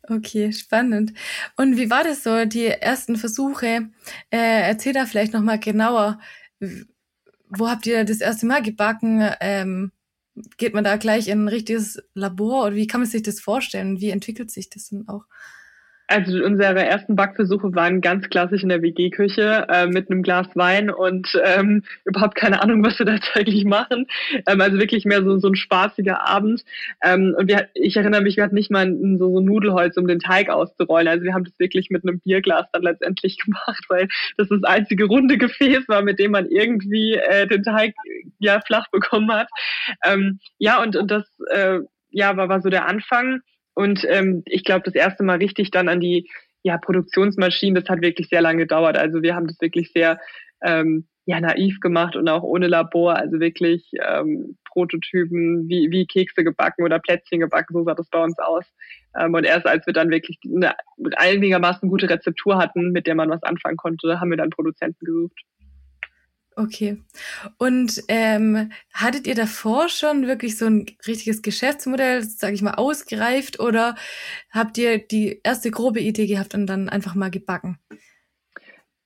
Okay, 0.04 0.54
spannend. 0.54 1.13
Und 1.57 1.75
wie 1.77 1.89
war 1.89 2.04
das 2.04 2.24
so, 2.24 2.45
die 2.45 2.68
ersten 2.68 3.18
Versuche? 3.18 3.89
Äh, 4.31 4.62
erzähl 4.62 4.94
da 4.94 5.06
vielleicht 5.06 5.33
nochmal 5.33 5.59
genauer. 5.59 6.19
Wo 7.50 7.69
habt 7.69 7.86
ihr 7.86 8.06
das 8.06 8.21
erste 8.21 8.45
Mal 8.45 8.62
gebacken? 8.62 9.30
Ähm, 9.42 9.92
geht 10.57 10.74
man 10.74 10.83
da 10.83 10.98
gleich 10.98 11.27
in 11.27 11.45
ein 11.45 11.48
richtiges 11.48 12.01
Labor 12.13 12.65
oder 12.65 12.75
wie 12.75 12.88
kann 12.88 13.01
man 13.01 13.10
sich 13.10 13.24
das 13.24 13.39
vorstellen? 13.42 14.00
Wie 14.00 14.12
entwickelt 14.12 14.51
sich 14.51 14.69
das 14.69 14.89
dann 14.89 15.07
auch? 15.07 15.25
Also 16.09 16.42
unsere 16.44 16.86
ersten 16.86 17.18
Backversuche 17.18 17.75
waren 17.75 18.00
ganz 18.00 18.30
klassisch 18.30 18.63
in 18.63 18.69
der 18.69 18.81
WG-Küche 18.81 19.68
äh, 19.69 19.88
mit 19.88 20.09
einem 20.09 20.24
Glas 20.24 20.48
Wein 20.56 20.89
und 20.89 21.27
ähm, 21.44 21.83
überhaupt 22.06 22.36
keine 22.36 22.62
Ahnung, 22.62 22.81
was 22.83 22.98
wir 22.98 23.06
da 23.06 23.18
täglich 23.18 23.65
machen. 23.65 24.07
Ähm, 24.48 24.62
also 24.62 24.77
wirklich 24.80 25.04
mehr 25.04 25.21
so, 25.24 25.38
so 25.38 25.50
ein 25.50 25.56
spaßiger 25.56 26.25
Abend. 26.25 26.63
Ähm, 27.04 27.36
und 27.38 27.50
wir, 27.50 27.68
ich 27.74 27.98
erinnere 27.98 28.21
mich, 28.21 28.38
wir 28.38 28.45
hatten 28.45 28.56
nicht 28.56 28.71
mal 28.71 28.86
ein, 28.86 29.18
so, 29.18 29.33
so 29.33 29.42
Nudelholz, 29.42 29.98
um 29.98 30.07
den 30.07 30.19
Teig 30.19 30.50
auszurollen. 30.50 31.09
Also 31.09 31.25
wir 31.25 31.33
haben 31.33 31.44
das 31.44 31.59
wirklich 31.59 31.89
mit 31.89 32.04
einem 32.04 32.21
Bierglas 32.21 32.68
dann 32.71 32.83
letztendlich 32.83 33.38
gemacht, 33.44 33.83
weil 33.89 34.07
das 34.38 34.48
das 34.48 34.63
einzige 34.63 35.06
runde 35.06 35.38
Gefäß 35.38 35.89
war, 35.89 36.03
mit 36.03 36.19
dem 36.19 36.31
man 36.31 36.50
irgendwie 36.50 37.15
äh, 37.15 37.48
den 37.48 37.63
Teig 37.63 37.94
ja 38.39 38.62
flach 38.62 38.88
bekommen 38.92 39.31
hat. 39.31 39.50
Ähm, 40.06 40.39
ja, 40.57 40.81
und, 40.81 40.95
und 40.95 41.12
das 41.12 41.25
äh, 41.51 41.80
ja, 42.12 42.38
war, 42.38 42.48
war 42.48 42.62
so 42.62 42.69
der 42.69 42.88
Anfang. 42.88 43.42
Und 43.77 44.03
ähm, 44.09 44.41
ich 44.45 44.63
glaube, 44.63 44.81
das 44.85 44.95
erste 44.95 45.24
Mal 45.24 45.38
richtig 45.38 45.69
dann 45.69 45.88
an 45.88 46.00
die 46.00 46.27
ja, 46.63 46.79
Produktionsmaschinen, 46.79 47.75
das 47.75 47.88
hat 47.88 48.01
wirklich 48.01 48.27
sehr 48.27 48.41
lange 48.41 48.63
gedauert. 48.63 48.98
Also 48.98 49.22
wir 49.22 49.36
haben 49.36 49.46
das 49.46 49.62
wirklich 49.62 49.91
sehr 49.93 50.19
ähm, 50.63 51.07
ja, 51.27 51.39
naiv 51.39 51.79
gemacht 51.79 52.15
und 52.15 52.27
auch 52.27 52.41
ohne 52.41 52.65
Labor, 52.65 53.15
also 53.15 53.39
wirklich 53.39 53.88
ähm, 54.03 54.57
Prototypen 54.65 55.69
wie, 55.69 55.91
wie 55.91 56.07
Kekse 56.07 56.43
gebacken 56.43 56.86
oder 56.86 56.98
Plätzchen 56.98 57.39
gebacken, 57.39 57.75
so 57.75 57.84
sah 57.84 57.93
das 57.93 58.10
bei 58.10 58.24
uns 58.24 58.39
aus. 58.39 58.65
Ähm, 59.15 59.36
und 59.36 59.43
erst 59.43 59.67
als 59.67 59.86
wir 59.86 59.93
dann 59.93 60.10
wirklich 60.10 60.39
eine 60.43 60.74
einigermaßen 61.15 61.88
gute 61.88 62.10
Rezeptur 62.10 62.57
hatten, 62.57 62.91
mit 62.91 63.05
der 63.05 63.13
man 63.13 63.29
was 63.29 63.43
anfangen 63.43 63.77
konnte, 63.77 64.19
haben 64.19 64.31
wir 64.31 64.38
dann 64.38 64.50
Produzenten 64.50 65.05
gesucht. 65.05 65.39
Okay. 66.60 66.98
Und 67.60 68.02
ähm, 68.08 68.72
hattet 68.92 69.28
ihr 69.28 69.36
davor 69.36 69.90
schon 69.90 70.26
wirklich 70.26 70.58
so 70.58 70.66
ein 70.66 70.88
richtiges 71.06 71.44
Geschäftsmodell, 71.44 72.24
sage 72.24 72.56
ich 72.56 72.64
mal, 72.64 72.74
ausgereift 72.74 73.60
oder 73.60 73.94
habt 74.50 74.80
ihr 74.80 74.98
die 74.98 75.40
erste 75.44 75.70
grobe 75.70 76.00
Idee 76.00 76.26
gehabt 76.26 76.56
und 76.56 76.66
dann 76.66 76.90
einfach 76.90 77.14
mal 77.14 77.30
gebacken? 77.30 77.78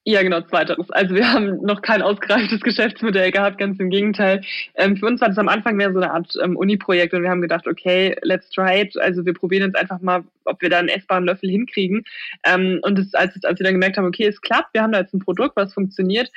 Ja, 0.03 0.23
genau, 0.23 0.41
zweiteres. 0.41 0.89
Also 0.91 1.13
wir 1.13 1.31
haben 1.31 1.61
noch 1.61 1.81
kein 1.81 2.01
ausgereiftes 2.01 2.61
Geschäftsmodell 2.61 3.31
gehabt, 3.31 3.57
ganz 3.57 3.79
im 3.79 3.89
Gegenteil. 3.89 4.41
Ähm, 4.75 4.95
für 4.95 5.05
uns 5.05 5.19
war 5.19 5.27
das 5.27 5.37
am 5.37 5.49
Anfang 5.49 5.75
mehr 5.75 5.91
so 5.91 5.99
eine 5.99 6.11
Art 6.11 6.33
ähm, 6.41 6.55
Uni-Projekt 6.55 7.13
und 7.13 7.21
wir 7.21 7.29
haben 7.29 7.41
gedacht, 7.41 7.67
okay, 7.67 8.15
let's 8.23 8.49
try 8.49 8.81
it. 8.81 8.97
Also 8.97 9.25
wir 9.25 9.33
probieren 9.33 9.63
jetzt 9.63 9.77
einfach 9.77 9.99
mal, 9.99 10.23
ob 10.45 10.59
wir 10.61 10.69
da 10.69 10.79
einen 10.79 10.87
essbaren 10.87 11.25
Löffel 11.25 11.49
hinkriegen. 11.51 12.03
Ähm, 12.45 12.79
und 12.81 12.97
das, 12.97 13.13
als, 13.13 13.43
als 13.43 13.59
wir 13.59 13.65
dann 13.65 13.73
gemerkt 13.73 13.97
haben, 13.97 14.07
okay, 14.07 14.25
es 14.25 14.41
klappt, 14.41 14.73
wir 14.73 14.81
haben 14.81 14.93
da 14.93 15.01
jetzt 15.01 15.13
ein 15.13 15.19
Produkt, 15.19 15.55
was 15.55 15.73
funktioniert, 15.73 16.31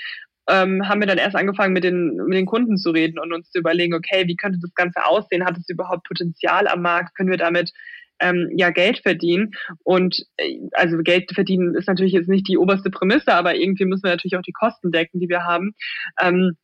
ähm, 0.48 0.88
haben 0.88 1.00
wir 1.00 1.06
dann 1.06 1.18
erst 1.18 1.36
angefangen, 1.36 1.72
mit 1.72 1.84
den, 1.84 2.16
mit 2.16 2.36
den 2.36 2.46
Kunden 2.46 2.76
zu 2.76 2.90
reden 2.90 3.18
und 3.18 3.32
uns 3.32 3.50
zu 3.50 3.58
überlegen, 3.58 3.94
okay, 3.94 4.26
wie 4.26 4.36
könnte 4.36 4.58
das 4.60 4.74
Ganze 4.74 5.04
aussehen? 5.04 5.44
Hat 5.44 5.56
es 5.56 5.68
überhaupt 5.68 6.06
Potenzial 6.06 6.68
am 6.68 6.82
Markt? 6.82 7.16
Können 7.16 7.30
wir 7.30 7.38
damit 7.38 7.72
ähm, 8.20 8.50
ja 8.54 8.70
Geld 8.70 8.98
verdienen? 8.98 9.52
Und 9.82 10.24
äh, 10.36 10.58
also 10.72 10.98
Geld 10.98 11.32
verdienen 11.32 11.74
ist 11.74 11.88
natürlich 11.88 12.12
jetzt 12.12 12.28
nicht 12.28 12.46
die 12.48 12.58
oberste 12.58 12.90
Prämisse, 12.90 13.34
aber 13.34 13.54
irgendwie 13.54 13.86
müssen 13.86 14.04
wir 14.04 14.10
natürlich 14.10 14.36
auch 14.36 14.42
die 14.42 14.52
Kosten 14.52 14.92
decken, 14.92 15.20
die 15.20 15.28
wir 15.28 15.44
haben. 15.44 15.74
Ähm, 16.20 16.56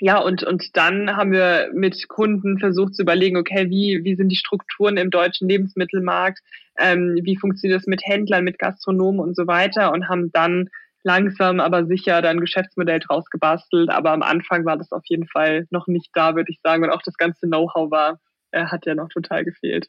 ja, 0.00 0.18
und, 0.18 0.44
und 0.44 0.76
dann 0.76 1.16
haben 1.16 1.32
wir 1.32 1.70
mit 1.74 2.06
Kunden 2.08 2.58
versucht 2.58 2.94
zu 2.94 3.02
überlegen, 3.02 3.36
okay, 3.36 3.68
wie, 3.68 4.04
wie 4.04 4.14
sind 4.14 4.28
die 4.28 4.36
Strukturen 4.36 4.96
im 4.96 5.10
deutschen 5.10 5.48
Lebensmittelmarkt, 5.48 6.38
ähm, 6.78 7.18
wie 7.22 7.36
funktioniert 7.36 7.80
das 7.80 7.88
mit 7.88 8.02
Händlern, 8.04 8.44
mit 8.44 8.60
Gastronomen 8.60 9.20
und 9.20 9.34
so 9.34 9.48
weiter 9.48 9.92
und 9.92 10.08
haben 10.08 10.30
dann 10.32 10.68
langsam, 11.02 11.60
aber 11.60 11.86
sicher 11.86 12.22
dann 12.22 12.40
Geschäftsmodell 12.40 13.00
draus 13.00 13.30
gebastelt. 13.30 13.90
Aber 13.90 14.12
am 14.12 14.22
Anfang 14.22 14.64
war 14.64 14.76
das 14.76 14.92
auf 14.92 15.02
jeden 15.06 15.28
Fall 15.28 15.66
noch 15.70 15.86
nicht 15.86 16.10
da, 16.14 16.34
würde 16.34 16.50
ich 16.50 16.60
sagen. 16.62 16.84
Und 16.84 16.90
auch 16.90 17.02
das 17.02 17.16
ganze 17.16 17.46
Know-how 17.46 17.90
war, 17.90 18.20
äh, 18.50 18.64
hat 18.64 18.86
ja 18.86 18.94
noch 18.94 19.08
total 19.08 19.44
gefehlt. 19.44 19.88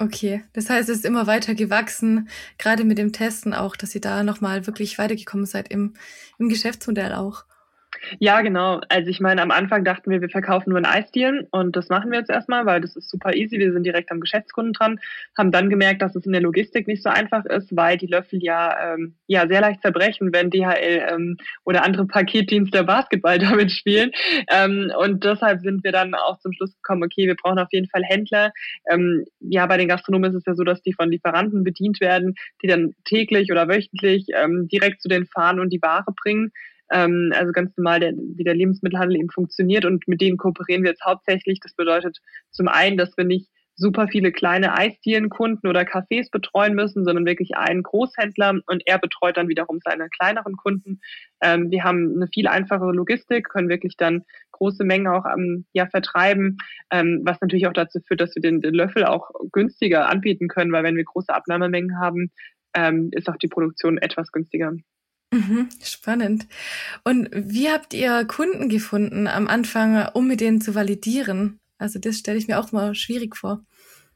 Okay, 0.00 0.44
das 0.52 0.70
heißt, 0.70 0.88
es 0.88 0.98
ist 0.98 1.04
immer 1.04 1.26
weiter 1.26 1.54
gewachsen, 1.54 2.28
gerade 2.56 2.84
mit 2.84 2.98
dem 2.98 3.12
Testen 3.12 3.52
auch, 3.52 3.74
dass 3.74 3.94
ihr 3.96 4.00
da 4.00 4.22
nochmal 4.22 4.66
wirklich 4.66 4.96
weitergekommen 4.96 5.44
seid 5.44 5.68
im, 5.72 5.94
im 6.38 6.48
Geschäftsmodell 6.48 7.14
auch. 7.14 7.44
Ja, 8.18 8.40
genau. 8.40 8.80
Also 8.88 9.10
ich 9.10 9.20
meine, 9.20 9.42
am 9.42 9.50
Anfang 9.50 9.84
dachten 9.84 10.10
wir, 10.10 10.20
wir 10.20 10.28
verkaufen 10.28 10.70
nur 10.70 10.78
in 10.78 10.84
Eisdielen 10.84 11.46
und 11.50 11.76
das 11.76 11.88
machen 11.88 12.10
wir 12.10 12.18
jetzt 12.18 12.30
erstmal, 12.30 12.66
weil 12.66 12.80
das 12.80 12.96
ist 12.96 13.10
super 13.10 13.34
easy. 13.34 13.58
Wir 13.58 13.72
sind 13.72 13.84
direkt 13.84 14.10
am 14.10 14.20
Geschäftskunden 14.20 14.72
dran, 14.72 15.00
haben 15.36 15.52
dann 15.52 15.70
gemerkt, 15.70 16.02
dass 16.02 16.14
es 16.14 16.26
in 16.26 16.32
der 16.32 16.40
Logistik 16.40 16.86
nicht 16.86 17.02
so 17.02 17.10
einfach 17.10 17.44
ist, 17.44 17.74
weil 17.76 17.96
die 17.96 18.06
Löffel 18.06 18.42
ja, 18.42 18.94
ähm, 18.94 19.14
ja 19.26 19.46
sehr 19.48 19.60
leicht 19.60 19.82
zerbrechen, 19.82 20.32
wenn 20.32 20.50
DHL 20.50 21.06
ähm, 21.10 21.36
oder 21.64 21.84
andere 21.84 22.06
Paketdienste 22.06 22.84
Basketball 22.84 23.38
damit 23.38 23.72
spielen. 23.72 24.10
Ähm, 24.50 24.92
und 24.98 25.24
deshalb 25.24 25.60
sind 25.60 25.84
wir 25.84 25.92
dann 25.92 26.14
auch 26.14 26.38
zum 26.38 26.52
Schluss 26.52 26.74
gekommen, 26.74 27.02
okay, 27.04 27.26
wir 27.26 27.36
brauchen 27.36 27.58
auf 27.58 27.72
jeden 27.72 27.88
Fall 27.88 28.02
Händler. 28.04 28.52
Ähm, 28.90 29.24
ja, 29.40 29.66
bei 29.66 29.76
den 29.76 29.88
Gastronomen 29.88 30.30
ist 30.30 30.36
es 30.36 30.46
ja 30.46 30.54
so, 30.54 30.64
dass 30.64 30.82
die 30.82 30.92
von 30.92 31.10
Lieferanten 31.10 31.64
bedient 31.64 32.00
werden, 32.00 32.34
die 32.62 32.66
dann 32.66 32.94
täglich 33.04 33.50
oder 33.50 33.68
wöchentlich 33.68 34.26
ähm, 34.34 34.68
direkt 34.68 35.02
zu 35.02 35.08
den 35.08 35.26
fahren 35.26 35.60
und 35.60 35.70
die 35.70 35.82
Ware 35.82 36.12
bringen 36.22 36.52
ähm, 36.90 37.32
also 37.34 37.52
ganz 37.52 37.76
normal, 37.76 38.00
der, 38.00 38.12
wie 38.12 38.44
der 38.44 38.54
Lebensmittelhandel 38.54 39.18
eben 39.18 39.30
funktioniert. 39.30 39.84
Und 39.84 40.06
mit 40.08 40.20
denen 40.20 40.36
kooperieren 40.36 40.82
wir 40.82 40.90
jetzt 40.90 41.04
hauptsächlich. 41.04 41.60
Das 41.60 41.74
bedeutet 41.74 42.18
zum 42.50 42.68
einen, 42.68 42.96
dass 42.96 43.16
wir 43.16 43.24
nicht 43.24 43.48
super 43.78 44.08
viele 44.08 44.32
kleine 44.32 44.76
Eisdielenkunden 44.76 45.70
oder 45.70 45.82
Cafés 45.82 46.30
betreuen 46.30 46.74
müssen, 46.74 47.04
sondern 47.04 47.24
wirklich 47.24 47.56
einen 47.56 47.84
Großhändler 47.84 48.60
und 48.66 48.82
er 48.86 48.98
betreut 48.98 49.36
dann 49.36 49.48
wiederum 49.48 49.78
seine 49.84 50.08
kleineren 50.08 50.56
Kunden. 50.56 51.00
Ähm, 51.40 51.70
wir 51.70 51.84
haben 51.84 52.16
eine 52.16 52.26
viel 52.26 52.48
einfachere 52.48 52.92
Logistik, 52.92 53.48
können 53.48 53.68
wirklich 53.68 53.96
dann 53.96 54.24
große 54.50 54.82
Mengen 54.82 55.06
auch 55.06 55.24
ähm, 55.26 55.64
ja, 55.72 55.86
vertreiben, 55.86 56.58
ähm, 56.90 57.20
was 57.24 57.40
natürlich 57.40 57.68
auch 57.68 57.72
dazu 57.72 58.00
führt, 58.00 58.20
dass 58.20 58.34
wir 58.34 58.42
den, 58.42 58.60
den, 58.60 58.74
Löffel 58.74 59.04
auch 59.04 59.30
günstiger 59.52 60.08
anbieten 60.08 60.48
können, 60.48 60.72
weil 60.72 60.82
wenn 60.82 60.96
wir 60.96 61.04
große 61.04 61.32
Abnahmemengen 61.32 62.00
haben, 62.00 62.32
ähm, 62.74 63.10
ist 63.12 63.28
auch 63.30 63.36
die 63.36 63.48
Produktion 63.48 63.98
etwas 63.98 64.32
günstiger. 64.32 64.72
Mhm, 65.30 65.68
spannend. 65.82 66.46
Und 67.04 67.28
wie 67.32 67.68
habt 67.68 67.92
ihr 67.92 68.24
Kunden 68.24 68.68
gefunden 68.68 69.26
am 69.26 69.46
Anfang, 69.46 70.08
um 70.14 70.26
mit 70.26 70.40
denen 70.40 70.60
zu 70.60 70.74
validieren? 70.74 71.60
Also 71.76 71.98
das 71.98 72.18
stelle 72.18 72.38
ich 72.38 72.48
mir 72.48 72.58
auch 72.58 72.72
mal 72.72 72.94
schwierig 72.94 73.36
vor. 73.36 73.60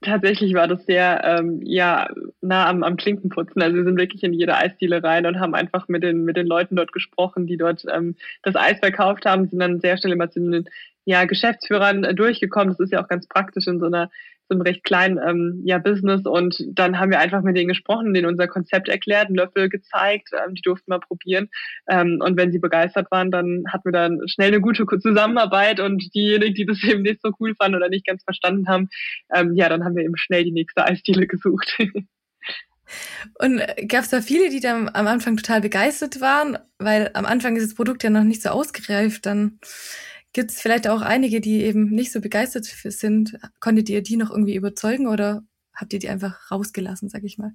Tatsächlich 0.00 0.54
war 0.54 0.66
das 0.66 0.84
sehr 0.84 1.22
ähm, 1.24 1.60
ja 1.62 2.08
nah 2.40 2.66
am, 2.66 2.82
am 2.82 2.96
Klinkenputzen. 2.96 3.62
Also 3.62 3.76
wir 3.76 3.84
sind 3.84 3.98
wirklich 3.98 4.24
in 4.24 4.32
jede 4.32 4.56
Eisdiele 4.56 5.02
rein 5.02 5.26
und 5.26 5.38
haben 5.38 5.54
einfach 5.54 5.86
mit 5.86 6.02
den 6.02 6.24
mit 6.24 6.36
den 6.36 6.46
Leuten 6.46 6.74
dort 6.74 6.92
gesprochen, 6.92 7.46
die 7.46 7.56
dort 7.56 7.84
ähm, 7.92 8.16
das 8.42 8.56
Eis 8.56 8.78
verkauft 8.80 9.26
haben, 9.26 9.48
sind 9.48 9.60
dann 9.60 9.80
sehr 9.80 9.96
schnell 9.98 10.12
immer 10.12 10.30
zu 10.30 10.40
den 10.40 10.64
ja, 11.04 11.24
Geschäftsführern 11.24 12.04
äh, 12.04 12.14
durchgekommen. 12.14 12.70
Das 12.70 12.80
ist 12.80 12.92
ja 12.92 13.02
auch 13.02 13.08
ganz 13.08 13.26
praktisch 13.28 13.66
in 13.66 13.78
so 13.78 13.86
einer 13.86 14.10
einem 14.52 14.62
recht 14.62 14.84
kleinen 14.84 15.18
ähm, 15.18 15.62
ja, 15.64 15.78
Business 15.78 16.22
und 16.24 16.62
dann 16.68 16.98
haben 16.98 17.10
wir 17.10 17.18
einfach 17.18 17.42
mit 17.42 17.56
denen 17.56 17.68
gesprochen, 17.68 18.14
denen 18.14 18.26
unser 18.26 18.48
Konzept 18.48 18.88
erklärt, 18.88 19.26
einen 19.26 19.36
Löffel 19.36 19.68
gezeigt, 19.68 20.30
ähm, 20.32 20.54
die 20.54 20.62
durften 20.62 20.90
mal 20.90 21.00
probieren 21.00 21.48
ähm, 21.88 22.18
und 22.22 22.36
wenn 22.36 22.52
sie 22.52 22.58
begeistert 22.58 23.10
waren, 23.10 23.30
dann 23.30 23.64
hatten 23.68 23.86
wir 23.86 23.92
dann 23.92 24.20
schnell 24.26 24.48
eine 24.48 24.60
gute 24.60 24.86
Zusammenarbeit 24.86 25.80
und 25.80 26.02
diejenigen, 26.14 26.54
die 26.54 26.66
das 26.66 26.82
eben 26.84 27.02
nicht 27.02 27.20
so 27.22 27.30
cool 27.40 27.54
fanden 27.54 27.76
oder 27.76 27.88
nicht 27.88 28.06
ganz 28.06 28.22
verstanden 28.24 28.68
haben, 28.68 28.88
ähm, 29.34 29.54
ja, 29.54 29.68
dann 29.68 29.84
haben 29.84 29.96
wir 29.96 30.04
eben 30.04 30.16
schnell 30.16 30.44
die 30.44 30.52
nächste 30.52 30.84
Eisdiele 30.84 31.26
gesucht. 31.26 31.78
Und 33.38 33.62
gab 33.88 34.02
es 34.02 34.10
da 34.10 34.20
viele, 34.20 34.50
die 34.50 34.60
dann 34.60 34.90
am 34.92 35.06
Anfang 35.06 35.36
total 35.36 35.60
begeistert 35.60 36.20
waren? 36.20 36.58
Weil 36.78 37.10
am 37.14 37.24
Anfang 37.24 37.56
ist 37.56 37.66
das 37.66 37.74
Produkt 37.74 38.02
ja 38.02 38.10
noch 38.10 38.24
nicht 38.24 38.42
so 38.42 38.50
ausgereift. 38.50 39.26
Dann 39.26 39.58
Gibt 40.32 40.50
es 40.50 40.60
vielleicht 40.60 40.88
auch 40.88 41.02
einige, 41.02 41.40
die 41.40 41.62
eben 41.62 41.90
nicht 41.90 42.12
so 42.12 42.20
begeistert 42.20 42.64
sind? 42.64 43.38
Konntet 43.60 43.88
ihr 43.88 44.02
die 44.02 44.16
noch 44.16 44.30
irgendwie 44.30 44.56
überzeugen 44.56 45.06
oder 45.06 45.42
habt 45.74 45.92
ihr 45.92 45.98
die 45.98 46.08
einfach 46.08 46.50
rausgelassen, 46.50 47.08
sag 47.08 47.24
ich 47.24 47.38
mal? 47.38 47.52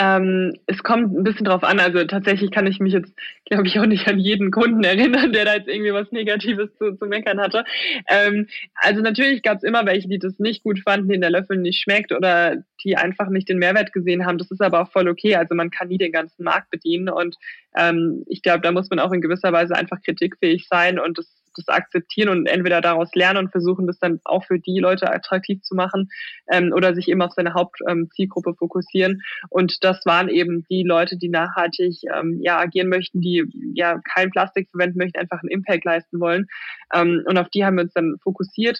Ähm, 0.00 0.54
es 0.66 0.82
kommt 0.82 1.14
ein 1.14 1.24
bisschen 1.24 1.44
drauf 1.44 1.62
an. 1.62 1.78
Also 1.78 2.02
tatsächlich 2.04 2.50
kann 2.50 2.66
ich 2.66 2.80
mich 2.80 2.94
jetzt, 2.94 3.12
glaube 3.44 3.66
ich, 3.66 3.78
auch 3.78 3.84
nicht 3.86 4.08
an 4.08 4.18
jeden 4.18 4.50
Kunden 4.50 4.82
erinnern, 4.82 5.32
der 5.32 5.44
da 5.44 5.54
jetzt 5.54 5.68
irgendwie 5.68 5.92
was 5.92 6.10
Negatives 6.10 6.70
zu, 6.78 6.96
zu 6.96 7.06
meckern 7.06 7.38
hatte. 7.38 7.64
Ähm, 8.08 8.46
also 8.74 9.02
natürlich 9.02 9.42
gab 9.42 9.58
es 9.58 9.62
immer 9.62 9.84
welche, 9.84 10.08
die 10.08 10.18
das 10.18 10.38
nicht 10.38 10.62
gut 10.62 10.80
fanden, 10.80 11.08
denen 11.08 11.20
der 11.20 11.30
Löffel 11.30 11.58
nicht 11.58 11.82
schmeckt 11.82 12.12
oder 12.12 12.62
die 12.82 12.96
einfach 12.96 13.28
nicht 13.28 13.50
den 13.50 13.58
Mehrwert 13.58 13.92
gesehen 13.92 14.24
haben. 14.24 14.38
Das 14.38 14.50
ist 14.50 14.62
aber 14.62 14.80
auch 14.80 14.90
voll 14.90 15.08
okay. 15.08 15.36
Also 15.36 15.54
man 15.54 15.70
kann 15.70 15.88
nie 15.88 15.98
den 15.98 16.12
ganzen 16.12 16.44
Markt 16.44 16.70
bedienen 16.70 17.10
und 17.10 17.36
ähm, 17.76 18.24
ich 18.26 18.40
glaube, 18.42 18.62
da 18.62 18.72
muss 18.72 18.88
man 18.88 19.00
auch 19.00 19.12
in 19.12 19.20
gewisser 19.20 19.52
Weise 19.52 19.74
einfach 19.74 20.00
kritikfähig 20.02 20.66
sein 20.66 20.98
und 20.98 21.18
das 21.18 21.39
das 21.54 21.68
akzeptieren 21.68 22.28
und 22.28 22.46
entweder 22.46 22.80
daraus 22.80 23.10
lernen 23.14 23.38
und 23.38 23.50
versuchen, 23.50 23.86
das 23.86 23.98
dann 23.98 24.20
auch 24.24 24.44
für 24.44 24.58
die 24.58 24.78
Leute 24.78 25.10
attraktiv 25.10 25.62
zu 25.62 25.74
machen 25.74 26.08
ähm, 26.50 26.72
oder 26.74 26.94
sich 26.94 27.08
eben 27.08 27.22
auf 27.22 27.32
seine 27.32 27.54
Hauptzielgruppe 27.54 28.50
ähm, 28.50 28.56
fokussieren. 28.56 29.22
Und 29.48 29.82
das 29.82 30.04
waren 30.06 30.28
eben 30.28 30.64
die 30.70 30.82
Leute, 30.82 31.16
die 31.16 31.28
nachhaltig 31.28 31.98
ähm, 32.14 32.40
ja 32.42 32.58
agieren 32.58 32.88
möchten, 32.88 33.20
die 33.20 33.44
ja 33.74 34.00
kein 34.14 34.30
Plastik 34.30 34.68
verwenden 34.70 34.98
möchten, 34.98 35.18
einfach 35.18 35.40
einen 35.40 35.50
Impact 35.50 35.84
leisten 35.84 36.20
wollen. 36.20 36.46
Ähm, 36.94 37.22
und 37.26 37.38
auf 37.38 37.48
die 37.50 37.64
haben 37.64 37.76
wir 37.76 37.84
uns 37.84 37.94
dann 37.94 38.16
fokussiert. 38.22 38.78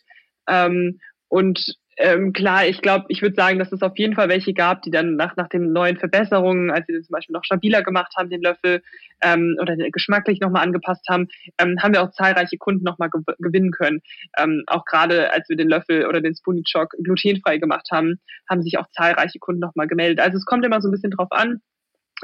Ähm, 0.48 0.98
und 1.28 1.76
ähm, 2.00 2.33
klar, 2.33 2.66
ich 2.66 2.80
glaube, 2.80 3.04
ich 3.09 3.21
würde 3.21 3.35
sagen, 3.35 3.59
dass 3.59 3.73
es 3.73 3.83
auf 3.83 3.99
jeden 3.99 4.14
Fall 4.14 4.30
welche 4.30 4.54
gab, 4.54 4.83
die 4.83 4.90
dann 4.90 5.16
nach, 5.16 5.37
nach 5.37 5.49
den 5.49 5.73
neuen 5.73 5.99
Verbesserungen, 5.99 6.71
als 6.71 6.87
sie 6.87 6.95
den 6.95 7.04
zum 7.04 7.12
Beispiel 7.12 7.35
noch 7.35 7.45
stabiler 7.45 7.83
gemacht 7.83 8.14
haben, 8.16 8.30
den 8.30 8.40
Löffel 8.40 8.83
ähm, 9.21 9.59
oder 9.61 9.76
geschmacklich 9.76 10.40
nochmal 10.40 10.64
angepasst 10.64 11.07
haben, 11.11 11.28
ähm, 11.59 11.76
haben 11.83 11.92
wir 11.92 12.02
auch 12.02 12.11
zahlreiche 12.12 12.57
Kunden 12.57 12.85
nochmal 12.85 13.11
gew 13.11 13.23
gewinnen 13.38 13.71
können. 13.71 14.00
Ähm, 14.38 14.64
auch 14.66 14.87
gerade 14.87 15.30
als 15.30 15.49
wir 15.50 15.57
den 15.57 15.69
Löffel 15.69 16.07
oder 16.07 16.23
den 16.23 16.35
Spoonie 16.35 16.64
Choc 16.71 16.95
glutenfrei 17.02 17.59
gemacht 17.59 17.88
haben, 17.92 18.19
haben 18.49 18.62
sich 18.62 18.78
auch 18.78 18.87
zahlreiche 18.97 19.38
Kunden 19.38 19.61
nochmal 19.61 19.87
gemeldet. 19.87 20.21
Also 20.21 20.38
es 20.38 20.47
kommt 20.47 20.64
immer 20.64 20.80
so 20.80 20.88
ein 20.88 20.92
bisschen 20.92 21.11
drauf 21.11 21.28
an, 21.30 21.61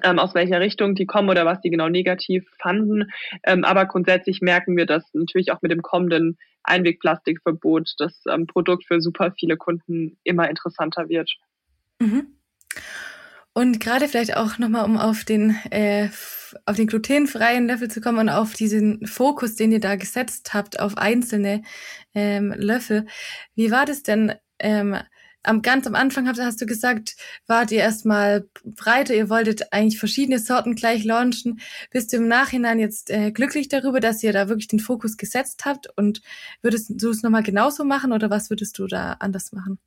ähm, 0.02 0.18
aus 0.18 0.34
welcher 0.34 0.60
Richtung 0.60 0.94
die 0.94 1.06
kommen 1.06 1.28
oder 1.28 1.44
was 1.44 1.60
die 1.60 1.70
genau 1.70 1.88
negativ 1.88 2.46
fanden. 2.60 3.10
Ähm, 3.44 3.64
aber 3.64 3.86
grundsätzlich 3.86 4.40
merken 4.40 4.76
wir, 4.76 4.86
dass 4.86 5.04
natürlich 5.12 5.52
auch 5.52 5.62
mit 5.62 5.70
dem 5.70 5.82
kommenden 5.82 6.38
Einwegplastikverbot 6.66 7.94
das 7.98 8.22
ähm, 8.28 8.46
Produkt 8.46 8.84
für 8.84 9.00
super 9.00 9.32
viele 9.38 9.56
Kunden 9.56 10.18
immer 10.24 10.48
interessanter 10.48 11.08
wird. 11.08 11.30
Mhm. 11.98 12.36
Und 13.52 13.80
gerade 13.80 14.06
vielleicht 14.06 14.36
auch 14.36 14.58
nochmal, 14.58 14.84
um 14.84 14.98
auf 14.98 15.24
den, 15.24 15.56
äh, 15.70 16.10
auf 16.66 16.76
den 16.76 16.86
glutenfreien 16.86 17.66
Löffel 17.66 17.90
zu 17.90 18.02
kommen 18.02 18.18
und 18.18 18.28
auf 18.28 18.52
diesen 18.52 19.06
Fokus, 19.06 19.56
den 19.56 19.72
ihr 19.72 19.80
da 19.80 19.96
gesetzt 19.96 20.52
habt, 20.52 20.78
auf 20.78 20.98
einzelne 20.98 21.62
ähm, 22.14 22.52
Löffel. 22.54 23.06
Wie 23.54 23.70
war 23.70 23.86
das 23.86 24.02
denn? 24.02 24.34
Ähm, 24.58 24.96
am 25.46 25.62
ganz 25.62 25.86
am 25.86 25.94
Anfang 25.94 26.28
hast, 26.28 26.60
du 26.60 26.66
gesagt, 26.66 27.16
wart 27.46 27.70
ihr 27.70 27.78
erstmal 27.78 28.46
breiter, 28.64 29.14
ihr 29.14 29.30
wolltet 29.30 29.72
eigentlich 29.72 29.98
verschiedene 29.98 30.38
Sorten 30.38 30.74
gleich 30.74 31.04
launchen. 31.04 31.60
Bist 31.90 32.12
du 32.12 32.18
im 32.18 32.28
Nachhinein 32.28 32.78
jetzt 32.78 33.10
äh, 33.10 33.30
glücklich 33.30 33.68
darüber, 33.68 34.00
dass 34.00 34.22
ihr 34.22 34.32
da 34.32 34.48
wirklich 34.48 34.68
den 34.68 34.80
Fokus 34.80 35.16
gesetzt 35.16 35.64
habt 35.64 35.88
und 35.96 36.22
würdest 36.62 36.90
du 37.02 37.10
es 37.10 37.22
nochmal 37.22 37.42
genauso 37.42 37.84
machen 37.84 38.12
oder 38.12 38.30
was 38.30 38.50
würdest 38.50 38.78
du 38.78 38.86
da 38.86 39.16
anders 39.20 39.52
machen? 39.52 39.78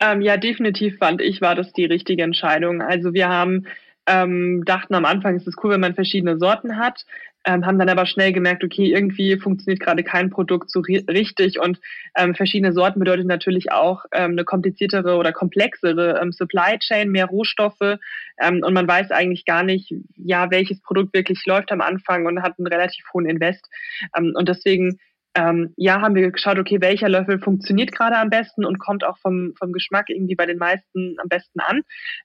Ähm, 0.00 0.20
ja, 0.20 0.36
definitiv 0.36 0.98
fand 0.98 1.20
ich, 1.20 1.40
war 1.40 1.54
das 1.54 1.72
die 1.72 1.84
richtige 1.84 2.22
Entscheidung. 2.22 2.80
Also 2.80 3.14
wir 3.14 3.28
haben 3.28 3.66
ähm, 4.08 4.64
dachten 4.64 4.94
am 4.94 5.04
Anfang 5.04 5.36
ist 5.36 5.46
es 5.46 5.54
cool, 5.62 5.72
wenn 5.72 5.80
man 5.80 5.94
verschiedene 5.94 6.38
Sorten 6.38 6.78
hat, 6.78 7.04
ähm, 7.44 7.64
haben 7.64 7.78
dann 7.78 7.88
aber 7.88 8.06
schnell 8.06 8.32
gemerkt, 8.32 8.64
okay, 8.64 8.92
irgendwie 8.92 9.38
funktioniert 9.38 9.80
gerade 9.80 10.02
kein 10.02 10.30
Produkt 10.30 10.70
so 10.70 10.80
ri 10.80 11.04
richtig. 11.08 11.58
Und 11.58 11.80
ähm, 12.16 12.34
verschiedene 12.34 12.72
Sorten 12.72 12.98
bedeutet 12.98 13.26
natürlich 13.26 13.72
auch 13.72 14.04
ähm, 14.12 14.32
eine 14.32 14.44
kompliziertere 14.44 15.16
oder 15.16 15.32
komplexere 15.32 16.20
ähm, 16.20 16.32
Supply 16.32 16.78
Chain, 16.78 17.10
mehr 17.10 17.26
Rohstoffe. 17.26 17.98
Ähm, 18.40 18.62
und 18.64 18.74
man 18.74 18.86
weiß 18.88 19.10
eigentlich 19.10 19.44
gar 19.44 19.62
nicht, 19.62 19.94
ja, 20.16 20.50
welches 20.50 20.80
Produkt 20.82 21.14
wirklich 21.14 21.44
läuft 21.46 21.72
am 21.72 21.80
Anfang 21.80 22.26
und 22.26 22.42
hat 22.42 22.58
einen 22.58 22.66
relativ 22.66 23.04
hohen 23.14 23.26
Invest. 23.26 23.68
Ähm, 24.16 24.32
und 24.36 24.48
deswegen 24.48 24.98
ähm, 25.38 25.72
ja, 25.76 26.00
haben 26.00 26.16
wir 26.16 26.32
geschaut, 26.32 26.58
okay, 26.58 26.80
welcher 26.80 27.08
Löffel 27.08 27.38
funktioniert 27.38 27.92
gerade 27.92 28.16
am 28.16 28.28
besten 28.28 28.64
und 28.64 28.80
kommt 28.80 29.04
auch 29.04 29.16
vom, 29.18 29.52
vom 29.56 29.72
Geschmack 29.72 30.06
irgendwie 30.08 30.34
bei 30.34 30.46
den 30.46 30.58
meisten 30.58 31.14
am 31.18 31.28
besten 31.28 31.60
an. 31.60 31.82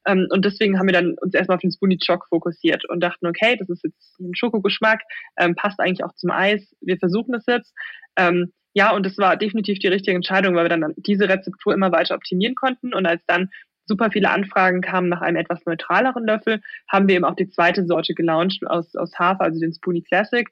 Ähm, 0.07 0.27
und 0.31 0.43
deswegen 0.43 0.79
haben 0.79 0.87
wir 0.87 0.93
dann 0.93 1.15
uns 1.21 1.35
erstmal 1.35 1.57
auf 1.57 1.61
den 1.61 1.71
Spoonie 1.71 1.99
Choc 2.03 2.25
fokussiert 2.29 2.89
und 2.89 3.01
dachten, 3.01 3.27
okay, 3.27 3.55
das 3.59 3.69
ist 3.69 3.83
jetzt 3.83 4.19
ein 4.19 4.33
Schokogeschmack, 4.33 5.01
ähm, 5.37 5.53
passt 5.53 5.79
eigentlich 5.79 6.03
auch 6.03 6.15
zum 6.15 6.31
Eis. 6.31 6.73
Wir 6.81 6.97
versuchen 6.97 7.33
das 7.33 7.43
jetzt. 7.45 7.71
Ähm, 8.17 8.51
ja, 8.73 8.95
und 8.95 9.05
das 9.05 9.19
war 9.19 9.37
definitiv 9.37 9.77
die 9.77 9.89
richtige 9.89 10.15
Entscheidung, 10.15 10.55
weil 10.55 10.65
wir 10.65 10.69
dann 10.69 10.93
diese 10.97 11.29
Rezeptur 11.29 11.75
immer 11.75 11.91
weiter 11.91 12.15
optimieren 12.15 12.55
konnten. 12.55 12.95
Und 12.95 13.05
als 13.05 13.21
dann 13.27 13.49
super 13.85 14.09
viele 14.09 14.31
Anfragen 14.31 14.81
kamen 14.81 15.09
nach 15.09 15.21
einem 15.21 15.37
etwas 15.37 15.63
neutraleren 15.67 16.25
Löffel, 16.25 16.61
haben 16.91 17.07
wir 17.07 17.15
eben 17.15 17.25
auch 17.25 17.35
die 17.35 17.49
zweite 17.49 17.85
Sorte 17.85 18.15
gelauncht 18.15 18.65
aus, 18.65 18.95
aus 18.95 19.13
Hafer, 19.19 19.43
also 19.43 19.59
den 19.59 19.73
Spoonie 19.73 20.01
Classic 20.01 20.49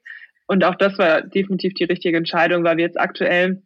und 0.52 0.64
auch 0.64 0.74
das 0.74 0.98
war 0.98 1.22
definitiv 1.22 1.72
die 1.72 1.84
richtige 1.84 2.18
Entscheidung, 2.18 2.62
weil 2.62 2.76
wir 2.76 2.84
jetzt 2.84 3.00
aktuell 3.00 3.62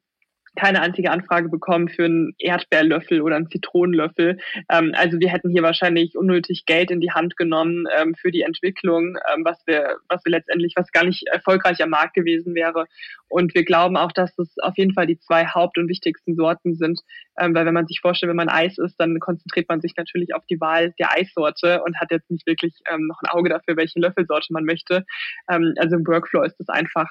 keine 0.56 0.80
einzige 0.80 1.10
Anfrage 1.10 1.48
bekommen 1.48 1.88
für 1.88 2.06
einen 2.06 2.34
Erdbeerlöffel 2.38 3.20
oder 3.20 3.36
einen 3.36 3.50
Zitronenlöffel. 3.50 4.38
Ähm, 4.70 4.92
also 4.96 5.20
wir 5.20 5.30
hätten 5.30 5.50
hier 5.50 5.62
wahrscheinlich 5.62 6.16
unnötig 6.16 6.64
Geld 6.66 6.90
in 6.90 7.00
die 7.00 7.12
Hand 7.12 7.36
genommen 7.36 7.86
ähm, 7.96 8.14
für 8.14 8.30
die 8.30 8.42
Entwicklung, 8.42 9.16
ähm, 9.32 9.44
was 9.44 9.62
wir, 9.66 9.96
was 10.08 10.24
wir 10.24 10.32
letztendlich, 10.32 10.74
was 10.76 10.90
gar 10.92 11.04
nicht 11.04 11.26
erfolgreich 11.28 11.82
am 11.82 11.90
Markt 11.90 12.14
gewesen 12.14 12.54
wäre. 12.54 12.86
Und 13.28 13.54
wir 13.54 13.64
glauben 13.64 13.96
auch, 13.96 14.12
dass 14.12 14.38
es 14.38 14.56
auf 14.58 14.76
jeden 14.76 14.94
Fall 14.94 15.06
die 15.06 15.18
zwei 15.18 15.46
Haupt- 15.46 15.78
und 15.78 15.88
wichtigsten 15.88 16.34
Sorten 16.34 16.74
sind, 16.74 17.00
ähm, 17.38 17.54
weil 17.54 17.66
wenn 17.66 17.74
man 17.74 17.86
sich 17.86 18.00
vorstellt, 18.00 18.30
wenn 18.30 18.36
man 18.36 18.48
Eis 18.48 18.78
isst, 18.78 18.98
dann 18.98 19.18
konzentriert 19.20 19.68
man 19.68 19.80
sich 19.80 19.94
natürlich 19.96 20.34
auf 20.34 20.44
die 20.46 20.60
Wahl 20.60 20.94
der 20.98 21.12
Eissorte 21.12 21.82
und 21.82 22.00
hat 22.00 22.10
jetzt 22.10 22.30
nicht 22.30 22.46
wirklich 22.46 22.74
ähm, 22.90 23.06
noch 23.06 23.20
ein 23.22 23.30
Auge 23.30 23.50
dafür, 23.50 23.76
welche 23.76 24.00
Löffelsorte 24.00 24.52
man 24.52 24.64
möchte. 24.64 25.04
Ähm, 25.50 25.74
also 25.78 25.96
im 25.96 26.06
Workflow 26.06 26.42
ist 26.42 26.60
es 26.60 26.68
einfach 26.68 27.08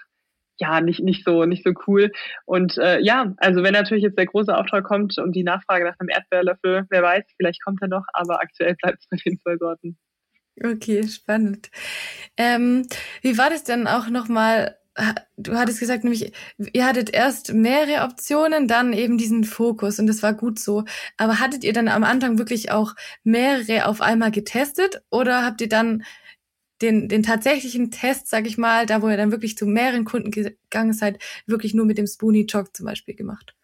ja 0.57 0.81
nicht 0.81 1.01
nicht 1.01 1.25
so 1.25 1.45
nicht 1.45 1.63
so 1.63 1.73
cool. 1.87 2.11
Und 2.45 2.77
äh, 2.77 2.99
ja 2.99 3.33
also 3.37 3.63
wenn 3.63 3.73
natürlich 3.73 4.03
jetzt 4.03 4.17
der 4.17 4.25
große 4.25 4.55
Auftrag 4.55 4.83
kommt 4.83 5.17
und 5.17 5.35
die 5.35 5.43
Nachfrage 5.43 5.85
nach 5.85 5.99
einem 5.99 6.09
Erdbeerlöffel 6.09 6.85
wer 6.89 7.03
weiß 7.03 7.25
vielleicht 7.37 7.63
kommt 7.63 7.81
er 7.81 7.87
noch 7.87 8.05
aber 8.13 8.41
aktuell 8.41 8.75
bleibt 8.81 8.99
es 8.99 9.07
bei 9.09 9.17
den 9.25 9.39
zwei 9.39 9.57
Sorten. 9.57 9.97
Okay 10.63 11.03
spannend. 11.07 11.69
Ähm, 12.37 12.87
wie 13.21 13.37
war 13.37 13.49
das 13.49 13.63
denn 13.63 13.87
auch 13.87 14.09
noch 14.09 14.29
mal 14.29 14.77
du 15.35 15.55
hattest 15.55 15.79
gesagt 15.79 16.03
nämlich 16.03 16.31
ihr 16.57 16.85
hattet 16.85 17.13
erst 17.13 17.53
mehrere 17.53 18.05
Optionen 18.05 18.67
dann 18.67 18.93
eben 18.93 19.17
diesen 19.17 19.43
Fokus 19.43 19.99
und 19.99 20.07
das 20.07 20.23
war 20.23 20.33
gut 20.33 20.59
so. 20.59 20.85
Aber 21.17 21.39
hattet 21.39 21.63
ihr 21.63 21.73
dann 21.73 21.87
am 21.87 22.03
Anfang 22.03 22.37
wirklich 22.37 22.71
auch 22.71 22.93
mehrere 23.23 23.87
auf 23.87 24.01
einmal 24.01 24.31
getestet 24.31 25.01
oder 25.09 25.43
habt 25.43 25.61
ihr 25.61 25.69
dann 25.69 26.03
den, 26.81 27.07
den 27.07 27.23
tatsächlichen 27.23 27.91
Test, 27.91 28.27
sag 28.27 28.45
ich 28.45 28.57
mal, 28.57 28.85
da 28.85 29.01
wo 29.01 29.09
ihr 29.09 29.17
dann 29.17 29.31
wirklich 29.31 29.57
zu 29.57 29.65
mehreren 29.65 30.05
Kunden 30.05 30.31
gegangen 30.31 30.93
seid, 30.93 31.21
wirklich 31.45 31.73
nur 31.73 31.85
mit 31.85 31.97
dem 31.97 32.07
Spoonie 32.07 32.45
Chalk 32.45 32.75
zum 32.75 32.85
Beispiel 32.85 33.15
gemacht? 33.15 33.55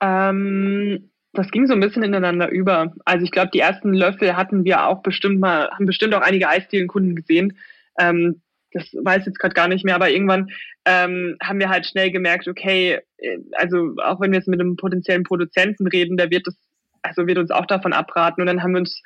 Ähm, 0.00 1.10
das 1.32 1.50
ging 1.50 1.66
so 1.66 1.74
ein 1.74 1.80
bisschen 1.80 2.02
ineinander 2.02 2.48
über. 2.48 2.94
Also 3.04 3.24
ich 3.24 3.30
glaube, 3.30 3.50
die 3.52 3.60
ersten 3.60 3.92
Löffel 3.92 4.36
hatten 4.36 4.64
wir 4.64 4.86
auch 4.86 5.02
bestimmt 5.02 5.38
mal, 5.38 5.70
haben 5.70 5.86
bestimmt 5.86 6.14
auch 6.14 6.22
einige 6.22 6.48
Eisdielenkunden 6.48 7.14
gesehen. 7.14 7.58
Ähm, 7.98 8.42
das 8.72 8.84
weiß 8.92 9.20
ich 9.20 9.26
jetzt 9.26 9.38
gerade 9.38 9.54
gar 9.54 9.68
nicht 9.68 9.84
mehr, 9.84 9.94
aber 9.94 10.10
irgendwann 10.10 10.50
ähm, 10.84 11.36
haben 11.42 11.58
wir 11.58 11.68
halt 11.68 11.86
schnell 11.86 12.10
gemerkt, 12.10 12.48
okay, 12.48 13.00
äh, 13.18 13.38
also 13.52 13.94
auch 14.02 14.20
wenn 14.20 14.32
wir 14.32 14.38
jetzt 14.38 14.48
mit 14.48 14.60
einem 14.60 14.76
potenziellen 14.76 15.22
Produzenten 15.22 15.86
reden, 15.86 16.16
der 16.16 16.30
wird 16.30 16.46
das, 16.46 16.56
also 17.02 17.26
wird 17.26 17.38
uns 17.38 17.50
auch 17.50 17.66
davon 17.66 17.92
abraten. 17.92 18.40
Und 18.40 18.46
dann 18.46 18.62
haben 18.62 18.72
wir 18.72 18.80
uns 18.80 19.02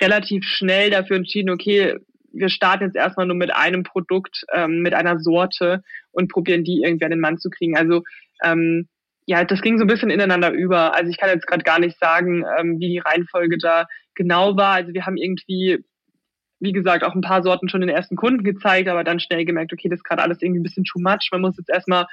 relativ 0.00 0.44
schnell 0.44 0.90
dafür 0.90 1.16
entschieden, 1.16 1.50
okay, 1.50 1.96
wir 2.32 2.48
starten 2.48 2.84
jetzt 2.84 2.96
erstmal 2.96 3.26
nur 3.26 3.36
mit 3.36 3.54
einem 3.54 3.82
Produkt, 3.82 4.44
ähm, 4.52 4.80
mit 4.80 4.94
einer 4.94 5.18
Sorte 5.20 5.82
und 6.10 6.30
probieren 6.30 6.64
die 6.64 6.82
irgendwie 6.82 7.04
an 7.04 7.10
den 7.10 7.20
Mann 7.20 7.38
zu 7.38 7.50
kriegen. 7.50 7.76
Also 7.76 8.02
ähm, 8.42 8.88
ja, 9.26 9.44
das 9.44 9.62
ging 9.62 9.78
so 9.78 9.84
ein 9.84 9.88
bisschen 9.88 10.10
ineinander 10.10 10.50
über. 10.50 10.94
Also 10.94 11.10
ich 11.10 11.18
kann 11.18 11.30
jetzt 11.30 11.46
gerade 11.46 11.62
gar 11.62 11.78
nicht 11.78 11.98
sagen, 11.98 12.44
ähm, 12.58 12.80
wie 12.80 12.88
die 12.88 12.98
Reihenfolge 12.98 13.58
da 13.58 13.86
genau 14.14 14.56
war. 14.56 14.74
Also 14.74 14.92
wir 14.92 15.06
haben 15.06 15.16
irgendwie, 15.16 15.84
wie 16.58 16.72
gesagt, 16.72 17.04
auch 17.04 17.14
ein 17.14 17.20
paar 17.20 17.42
Sorten 17.42 17.68
schon 17.68 17.80
den 17.80 17.90
ersten 17.90 18.16
Kunden 18.16 18.42
gezeigt, 18.42 18.88
aber 18.88 19.04
dann 19.04 19.20
schnell 19.20 19.44
gemerkt, 19.44 19.72
okay, 19.72 19.88
das 19.88 19.98
ist 19.98 20.04
gerade 20.04 20.22
alles 20.22 20.42
irgendwie 20.42 20.60
ein 20.60 20.64
bisschen 20.64 20.84
too 20.84 21.00
much. 21.00 21.28
Man 21.30 21.42
muss 21.42 21.56
jetzt 21.56 21.70
erstmal 21.70 22.06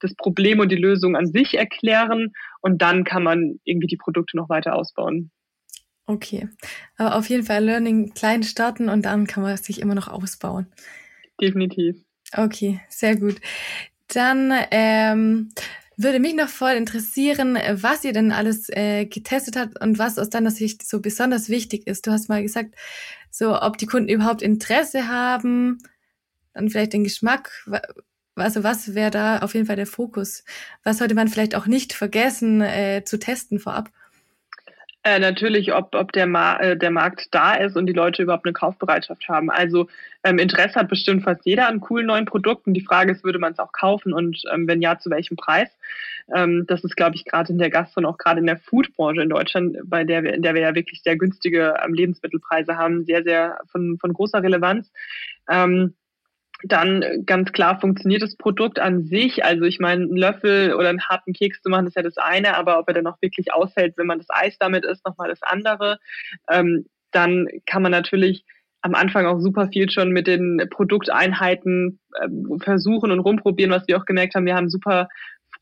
das 0.00 0.14
Problem 0.14 0.58
und 0.60 0.70
die 0.70 0.76
Lösung 0.76 1.16
an 1.16 1.26
sich 1.26 1.54
erklären 1.56 2.32
und 2.60 2.82
dann 2.82 3.04
kann 3.04 3.22
man 3.22 3.60
irgendwie 3.64 3.86
die 3.86 3.96
Produkte 3.96 4.36
noch 4.36 4.48
weiter 4.48 4.74
ausbauen. 4.74 5.30
Okay, 6.06 6.48
aber 6.96 7.16
auf 7.16 7.28
jeden 7.28 7.44
Fall 7.44 7.64
Learning 7.64 8.14
klein 8.14 8.44
starten 8.44 8.88
und 8.88 9.02
dann 9.02 9.26
kann 9.26 9.42
man 9.42 9.56
sich 9.56 9.80
immer 9.80 9.94
noch 9.94 10.08
ausbauen. 10.08 10.68
Definitiv. 11.40 11.96
Okay, 12.32 12.80
sehr 12.88 13.16
gut. 13.16 13.40
Dann 14.08 14.52
ähm, 14.70 15.50
würde 15.96 16.20
mich 16.20 16.34
noch 16.34 16.48
voll 16.48 16.72
interessieren, 16.72 17.58
was 17.72 18.04
ihr 18.04 18.12
denn 18.12 18.30
alles 18.30 18.68
äh, 18.68 19.06
getestet 19.06 19.56
habt 19.56 19.80
und 19.80 19.98
was 19.98 20.18
aus 20.18 20.30
deiner 20.30 20.50
Sicht 20.50 20.86
so 20.86 21.00
besonders 21.00 21.48
wichtig 21.48 21.86
ist. 21.86 22.06
Du 22.06 22.12
hast 22.12 22.28
mal 22.28 22.42
gesagt, 22.42 22.74
so 23.30 23.60
ob 23.60 23.78
die 23.78 23.86
Kunden 23.86 24.08
überhaupt 24.08 24.42
Interesse 24.42 25.08
haben, 25.08 25.78
dann 26.54 26.70
vielleicht 26.70 26.92
den 26.92 27.04
Geschmack. 27.04 27.50
Also 28.34 28.62
was 28.62 28.94
wäre 28.94 29.10
da 29.10 29.38
auf 29.38 29.54
jeden 29.54 29.66
Fall 29.66 29.76
der 29.76 29.86
Fokus? 29.86 30.44
Was 30.84 30.98
sollte 30.98 31.14
man 31.14 31.28
vielleicht 31.28 31.54
auch 31.54 31.66
nicht 31.66 31.94
vergessen 31.94 32.60
äh, 32.60 33.02
zu 33.04 33.18
testen 33.18 33.58
vorab? 33.58 33.90
Äh, 35.06 35.20
natürlich, 35.20 35.72
ob, 35.72 35.94
ob 35.94 36.10
der, 36.10 36.26
Ma 36.26 36.56
äh, 36.56 36.76
der 36.76 36.90
Markt 36.90 37.28
da 37.30 37.54
ist 37.54 37.76
und 37.76 37.86
die 37.86 37.92
Leute 37.92 38.24
überhaupt 38.24 38.44
eine 38.44 38.52
Kaufbereitschaft 38.52 39.28
haben. 39.28 39.52
Also 39.52 39.86
ähm, 40.24 40.40
Interesse 40.40 40.80
hat 40.80 40.88
bestimmt 40.88 41.22
fast 41.22 41.46
jeder 41.46 41.68
an 41.68 41.78
coolen 41.78 42.06
neuen 42.06 42.24
Produkten. 42.24 42.74
Die 42.74 42.80
Frage 42.80 43.12
ist, 43.12 43.22
würde 43.22 43.38
man 43.38 43.52
es 43.52 43.60
auch 43.60 43.70
kaufen 43.70 44.12
und 44.12 44.42
ähm, 44.52 44.66
wenn 44.66 44.82
ja, 44.82 44.98
zu 44.98 45.08
welchem 45.08 45.36
Preis? 45.36 45.70
Ähm, 46.34 46.64
das 46.66 46.82
ist, 46.82 46.96
glaube 46.96 47.14
ich, 47.14 47.24
gerade 47.24 47.52
in 47.52 47.58
der 47.58 47.70
Gast- 47.70 47.96
und 47.96 48.04
auch 48.04 48.18
gerade 48.18 48.40
in 48.40 48.46
der 48.46 48.56
Foodbranche 48.56 49.22
in 49.22 49.28
Deutschland, 49.28 49.76
bei 49.84 50.02
der 50.02 50.24
wir, 50.24 50.34
in 50.34 50.42
der 50.42 50.54
wir 50.54 50.62
ja 50.62 50.74
wirklich 50.74 51.02
sehr 51.04 51.16
günstige 51.16 51.74
ähm, 51.84 51.94
Lebensmittelpreise 51.94 52.76
haben, 52.76 53.04
sehr, 53.04 53.22
sehr 53.22 53.60
von, 53.70 53.98
von 54.00 54.12
großer 54.12 54.42
Relevanz. 54.42 54.90
Ähm, 55.48 55.94
dann 56.62 57.04
ganz 57.26 57.52
klar 57.52 57.78
funktioniert 57.80 58.22
das 58.22 58.36
Produkt 58.36 58.78
an 58.78 59.04
sich. 59.04 59.44
Also 59.44 59.64
ich 59.64 59.78
meine, 59.78 60.04
einen 60.04 60.16
Löffel 60.16 60.74
oder 60.74 60.88
einen 60.88 61.02
harten 61.02 61.32
Keks 61.32 61.60
zu 61.62 61.68
machen, 61.68 61.86
ist 61.86 61.96
ja 61.96 62.02
das 62.02 62.16
eine, 62.16 62.56
aber 62.56 62.78
ob 62.78 62.88
er 62.88 62.94
dann 62.94 63.06
auch 63.06 63.20
wirklich 63.20 63.52
aushält, 63.52 63.94
wenn 63.96 64.06
man 64.06 64.18
das 64.18 64.28
Eis 64.30 64.56
damit 64.58 64.84
isst, 64.84 65.04
nochmal 65.06 65.28
das 65.28 65.42
andere. 65.42 65.98
Ähm, 66.50 66.86
dann 67.12 67.46
kann 67.66 67.82
man 67.82 67.92
natürlich 67.92 68.44
am 68.82 68.94
Anfang 68.94 69.26
auch 69.26 69.40
super 69.40 69.68
viel 69.68 69.90
schon 69.90 70.10
mit 70.10 70.26
den 70.26 70.62
Produkteinheiten 70.70 71.98
äh, 72.12 72.28
versuchen 72.62 73.10
und 73.10 73.20
rumprobieren, 73.20 73.72
was 73.72 73.86
wir 73.88 73.98
auch 73.98 74.04
gemerkt 74.04 74.34
haben. 74.34 74.46
Wir 74.46 74.54
haben 74.54 74.70
super 74.70 75.08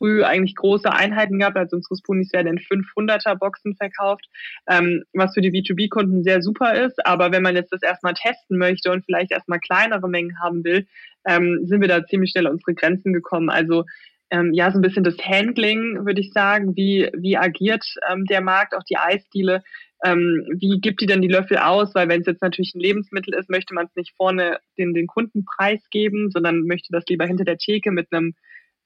früh 0.05 0.23
eigentlich 0.23 0.55
große 0.57 0.93
Einheiten 0.93 1.38
gehabt. 1.38 1.57
Also 1.57 1.77
unsere 1.77 1.97
Spoonies 1.97 2.33
werden 2.33 2.59
in 2.59 2.59
500er 2.59 3.37
Boxen 3.37 3.75
verkauft, 3.77 4.27
ähm, 4.69 5.05
was 5.12 5.35
für 5.35 5.40
die 5.40 5.51
B2B-Kunden 5.51 6.23
sehr 6.23 6.43
super 6.43 6.75
ist. 6.75 7.05
Aber 7.07 7.33
wenn 7.33 7.43
man 7.43 7.55
jetzt 7.55 7.73
das 7.73 7.83
erstmal 7.83 8.14
testen 8.14 8.59
möchte 8.59 8.90
und 8.90 9.05
vielleicht 9.05 9.33
erstmal 9.33 9.61
kleinere 9.61 10.09
Mengen 10.09 10.38
haben 10.40 10.64
will, 10.64 10.87
ähm, 11.27 11.61
sind 11.64 11.81
wir 11.81 11.88
da 11.88 12.05
ziemlich 12.05 12.31
schnell 12.31 12.47
an 12.47 12.55
unsere 12.55 12.75
Grenzen 12.75 13.12
gekommen. 13.12 13.49
Also 13.49 13.85
ähm, 14.31 14.53
ja, 14.53 14.71
so 14.71 14.79
ein 14.79 14.83
bisschen 14.83 15.05
das 15.05 15.17
Handling, 15.19 16.05
würde 16.05 16.21
ich 16.21 16.33
sagen. 16.33 16.77
Wie, 16.77 17.09
wie 17.14 17.37
agiert 17.37 17.85
ähm, 18.11 18.27
der 18.27 18.40
Markt, 18.40 18.75
auch 18.75 18.85
die 18.85 18.99
Eisdiele? 18.99 19.62
Ähm, 20.05 20.47
wie 20.59 20.81
gibt 20.81 21.01
die 21.01 21.07
denn 21.07 21.23
die 21.23 21.29
Löffel 21.29 21.59
aus? 21.59 21.95
Weil 21.95 22.09
wenn 22.09 22.21
es 22.21 22.27
jetzt 22.27 22.43
natürlich 22.43 22.75
ein 22.75 22.81
Lebensmittel 22.81 23.33
ist, 23.35 23.49
möchte 23.49 23.75
man 23.75 23.87
es 23.87 23.97
nicht 23.97 24.14
vorne 24.17 24.59
den, 24.77 24.93
den 24.93 25.07
Kunden 25.07 25.45
preisgeben, 25.45 26.31
sondern 26.31 26.67
möchte 26.67 26.88
das 26.90 27.05
lieber 27.09 27.27
hinter 27.27 27.45
der 27.45 27.57
Theke 27.57 27.90
mit 27.90 28.09
einem 28.12 28.35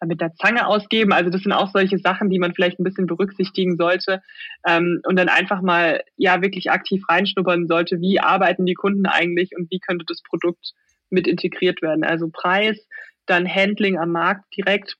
mit 0.07 0.21
der 0.21 0.35
Zange 0.35 0.67
ausgeben. 0.67 1.13
Also 1.13 1.31
das 1.31 1.43
sind 1.43 1.53
auch 1.53 1.71
solche 1.73 1.99
Sachen, 1.99 2.31
die 2.31 2.39
man 2.39 2.55
vielleicht 2.55 2.79
ein 2.79 2.85
bisschen 2.85 3.07
berücksichtigen 3.07 3.77
sollte 3.77 4.23
ähm, 4.67 5.01
und 5.05 5.17
dann 5.17 5.29
einfach 5.29 5.61
mal 5.61 6.03
ja 6.17 6.41
wirklich 6.43 6.71
aktiv 6.71 7.03
reinschnuppern 7.09 7.67
sollte. 7.67 8.01
Wie 8.01 8.21
arbeiten 8.21 8.67
die 8.67 8.75
Kunden 8.75 9.07
eigentlich 9.07 9.51
und 9.57 9.71
wie 9.71 9.81
könnte 9.81 10.05
das 10.07 10.23
Produkt 10.23 10.73
mit 11.11 11.27
integriert 11.27 11.83
werden? 11.83 12.05
Also 12.05 12.29
Preis, 12.33 12.87
dann 13.27 13.49
Handling 13.49 13.99
am 13.99 14.13
Markt 14.13 14.45
direkt 14.57 14.97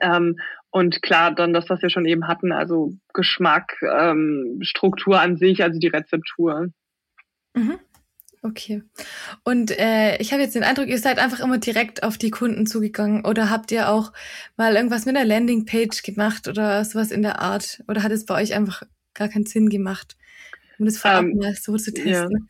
ähm, 0.00 0.38
und 0.70 1.02
klar 1.02 1.34
dann 1.34 1.52
das, 1.52 1.68
was 1.70 1.82
wir 1.82 1.90
schon 1.90 2.06
eben 2.06 2.26
hatten, 2.26 2.50
also 2.50 2.92
Geschmack, 3.12 3.76
ähm, 3.82 4.58
Struktur 4.62 5.20
an 5.20 5.36
sich, 5.36 5.62
also 5.62 5.78
die 5.78 5.88
Rezeptur. 5.88 6.68
Mhm. 7.54 7.78
Okay. 8.44 8.82
Und 9.42 9.70
äh, 9.78 10.18
ich 10.18 10.32
habe 10.32 10.42
jetzt 10.42 10.54
den 10.54 10.64
Eindruck, 10.64 10.88
ihr 10.88 10.98
seid 10.98 11.18
einfach 11.18 11.40
immer 11.40 11.56
direkt 11.56 12.02
auf 12.02 12.18
die 12.18 12.30
Kunden 12.30 12.66
zugegangen 12.66 13.24
oder 13.24 13.48
habt 13.48 13.72
ihr 13.72 13.88
auch 13.88 14.12
mal 14.58 14.76
irgendwas 14.76 15.06
mit 15.06 15.16
einer 15.16 15.24
Landingpage 15.24 16.02
gemacht 16.02 16.46
oder 16.46 16.84
sowas 16.84 17.10
in 17.10 17.22
der 17.22 17.40
Art? 17.40 17.82
Oder 17.88 18.02
hat 18.02 18.12
es 18.12 18.26
bei 18.26 18.34
euch 18.34 18.54
einfach 18.54 18.82
gar 19.14 19.28
keinen 19.28 19.46
Sinn 19.46 19.70
gemacht? 19.70 20.16
um 20.78 20.86
das 20.86 20.98
vorab 20.98 21.24
ähm, 21.24 21.36
mal 21.36 21.54
so 21.54 21.76
zu 21.76 21.92
testen? 21.92 22.48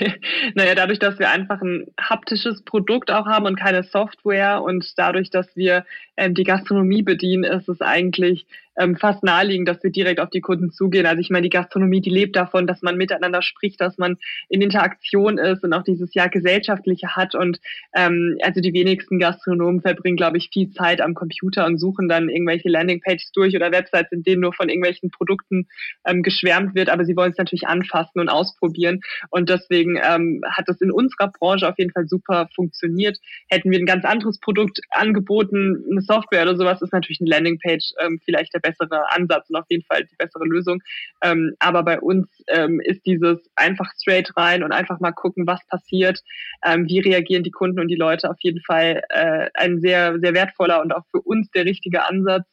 Ja. 0.00 0.10
naja, 0.54 0.74
dadurch, 0.74 0.98
dass 0.98 1.18
wir 1.18 1.30
einfach 1.30 1.60
ein 1.62 1.86
haptisches 1.98 2.62
Produkt 2.62 3.10
auch 3.10 3.26
haben 3.26 3.46
und 3.46 3.58
keine 3.58 3.82
Software 3.82 4.62
und 4.62 4.98
dadurch, 4.98 5.30
dass 5.30 5.56
wir 5.56 5.84
ähm, 6.16 6.34
die 6.34 6.44
Gastronomie 6.44 7.02
bedienen, 7.02 7.44
ist 7.44 7.68
es 7.68 7.80
eigentlich 7.80 8.46
ähm, 8.78 8.96
fast 8.96 9.22
naheliegend, 9.22 9.68
dass 9.68 9.82
wir 9.82 9.90
direkt 9.90 10.20
auf 10.20 10.30
die 10.30 10.40
Kunden 10.40 10.70
zugehen. 10.70 11.06
Also 11.06 11.20
ich 11.20 11.30
meine, 11.30 11.44
die 11.44 11.50
Gastronomie, 11.50 12.00
die 12.00 12.10
lebt 12.10 12.36
davon, 12.36 12.66
dass 12.66 12.82
man 12.82 12.96
miteinander 12.96 13.42
spricht, 13.42 13.80
dass 13.80 13.98
man 13.98 14.16
in 14.48 14.62
Interaktion 14.62 15.38
ist 15.38 15.62
und 15.62 15.72
auch 15.72 15.82
dieses 15.82 16.14
Jahr 16.14 16.28
gesellschaftliche 16.28 17.14
hat. 17.16 17.34
Und 17.34 17.60
ähm, 17.94 18.38
also 18.42 18.60
die 18.60 18.72
wenigsten 18.72 19.18
Gastronomen 19.18 19.82
verbringen, 19.82 20.16
glaube 20.16 20.38
ich, 20.38 20.50
viel 20.52 20.70
Zeit 20.70 21.00
am 21.00 21.14
Computer 21.14 21.66
und 21.66 21.78
suchen 21.78 22.08
dann 22.08 22.28
irgendwelche 22.28 22.68
Landingpages 22.68 23.32
durch 23.32 23.54
oder 23.54 23.72
Websites, 23.72 24.12
in 24.12 24.22
denen 24.22 24.40
nur 24.40 24.54
von 24.54 24.68
irgendwelchen 24.68 25.10
Produkten 25.10 25.66
ähm, 26.06 26.22
geschwärmt 26.22 26.74
wird. 26.74 26.88
Aber 26.88 27.04
sie 27.04 27.16
wollen 27.16 27.32
es 27.32 27.38
natürlich 27.38 27.66
anfassen 27.66 28.20
und 28.20 28.28
ausprobieren. 28.28 29.00
Und 29.30 29.48
deswegen 29.48 29.98
ähm, 30.02 30.42
hat 30.50 30.68
das 30.68 30.80
in 30.80 30.90
unserer 30.90 31.30
Branche 31.30 31.68
auf 31.68 31.78
jeden 31.78 31.92
Fall 31.92 32.06
super 32.06 32.48
funktioniert. 32.54 33.18
Hätten 33.48 33.70
wir 33.70 33.78
ein 33.78 33.86
ganz 33.86 34.04
anderes 34.04 34.38
Produkt 34.40 34.80
angeboten, 34.90 35.84
eine 35.90 36.00
Software 36.00 36.42
oder 36.42 36.56
sowas, 36.56 36.80
ist 36.80 36.92
natürlich 36.92 37.20
eine 37.20 37.30
Landingpage 37.30 37.92
ähm, 38.00 38.20
vielleicht 38.24 38.54
der 38.54 38.61
bessere 38.62 39.10
Ansatz 39.10 39.50
und 39.50 39.56
auf 39.56 39.66
jeden 39.68 39.84
Fall 39.84 40.04
die 40.04 40.16
bessere 40.16 40.44
Lösung. 40.44 40.80
Ähm, 41.22 41.54
aber 41.58 41.82
bei 41.82 42.00
uns 42.00 42.28
ähm, 42.48 42.80
ist 42.80 43.04
dieses 43.04 43.38
einfach 43.56 43.90
straight 44.00 44.34
rein 44.36 44.62
und 44.62 44.72
einfach 44.72 45.00
mal 45.00 45.12
gucken, 45.12 45.46
was 45.46 45.60
passiert, 45.66 46.20
ähm, 46.64 46.86
wie 46.88 47.00
reagieren 47.00 47.42
die 47.42 47.50
Kunden 47.50 47.80
und 47.80 47.88
die 47.88 47.96
Leute 47.96 48.30
auf 48.30 48.38
jeden 48.40 48.62
Fall 48.62 49.02
äh, 49.10 49.48
ein 49.54 49.80
sehr, 49.80 50.18
sehr 50.20 50.34
wertvoller 50.34 50.80
und 50.80 50.92
auch 50.92 51.04
für 51.10 51.20
uns 51.20 51.50
der 51.50 51.64
richtige 51.64 52.04
Ansatz, 52.04 52.46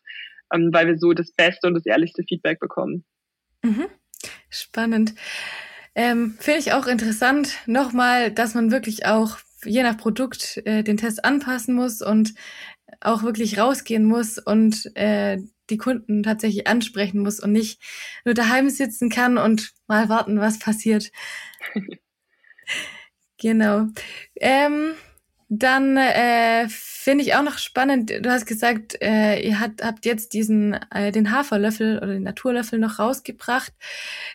ähm, 0.53 0.69
weil 0.73 0.87
wir 0.87 0.97
so 0.97 1.13
das 1.13 1.31
beste 1.31 1.67
und 1.67 1.75
das 1.75 1.85
ehrlichste 1.85 2.23
Feedback 2.23 2.59
bekommen. 2.59 3.05
Mhm. 3.63 3.85
Spannend. 4.49 5.13
Ähm, 5.95 6.35
Finde 6.39 6.59
ich 6.59 6.73
auch 6.73 6.87
interessant, 6.87 7.57
nochmal, 7.65 8.31
dass 8.31 8.53
man 8.55 8.71
wirklich 8.71 9.05
auch 9.05 9.37
je 9.65 9.83
nach 9.83 9.97
Produkt 9.97 10.61
äh, 10.65 10.83
den 10.83 10.97
Test 10.97 11.25
anpassen 11.25 11.75
muss 11.75 12.01
und 12.01 12.33
auch 13.01 13.23
wirklich 13.23 13.59
rausgehen 13.59 14.05
muss 14.05 14.37
und 14.37 14.95
äh, 14.95 15.39
die 15.69 15.77
Kunden 15.77 16.23
tatsächlich 16.23 16.67
ansprechen 16.67 17.21
muss 17.21 17.39
und 17.39 17.51
nicht 17.51 17.81
nur 18.25 18.33
daheim 18.33 18.69
sitzen 18.69 19.09
kann 19.09 19.37
und 19.37 19.71
mal 19.87 20.09
warten, 20.09 20.39
was 20.39 20.59
passiert. 20.59 21.11
genau. 23.37 23.87
Ähm, 24.35 24.93
dann 25.51 25.97
äh, 25.97 26.67
finde 26.69 27.23
ich 27.23 27.33
auch 27.33 27.41
noch 27.41 27.57
spannend, 27.57 28.11
du 28.11 28.29
hast 28.29 28.45
gesagt, 28.45 29.01
äh, 29.01 29.39
ihr 29.39 29.59
hat, 29.59 29.81
habt 29.81 30.05
jetzt 30.05 30.33
diesen 30.33 30.73
äh, 30.91 31.11
den 31.11 31.31
Haferlöffel 31.31 31.97
oder 31.97 32.13
den 32.13 32.23
Naturlöffel 32.23 32.77
noch 32.77 32.99
rausgebracht. 32.99 33.73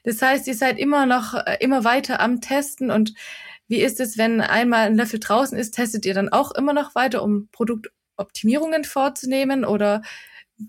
Das 0.02 0.20
heißt, 0.20 0.48
ihr 0.48 0.56
seid 0.56 0.76
immer 0.76 1.06
noch 1.06 1.34
äh, 1.34 1.58
immer 1.60 1.84
weiter 1.84 2.18
am 2.18 2.40
Testen 2.40 2.90
und 2.90 3.14
wie 3.68 3.80
ist 3.80 4.00
es, 4.00 4.18
wenn 4.18 4.40
einmal 4.40 4.86
ein 4.86 4.96
Löffel 4.96 5.20
draußen 5.20 5.56
ist, 5.56 5.72
testet 5.72 6.04
ihr 6.04 6.14
dann 6.14 6.30
auch 6.30 6.50
immer 6.50 6.72
noch 6.72 6.96
weiter, 6.96 7.22
um 7.22 7.48
Produktoptimierungen 7.52 8.82
vorzunehmen 8.84 9.64
oder 9.64 10.02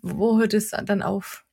wo 0.02 0.40
hört 0.40 0.54
es 0.54 0.72
dann 0.72 1.02
auf? 1.02 1.46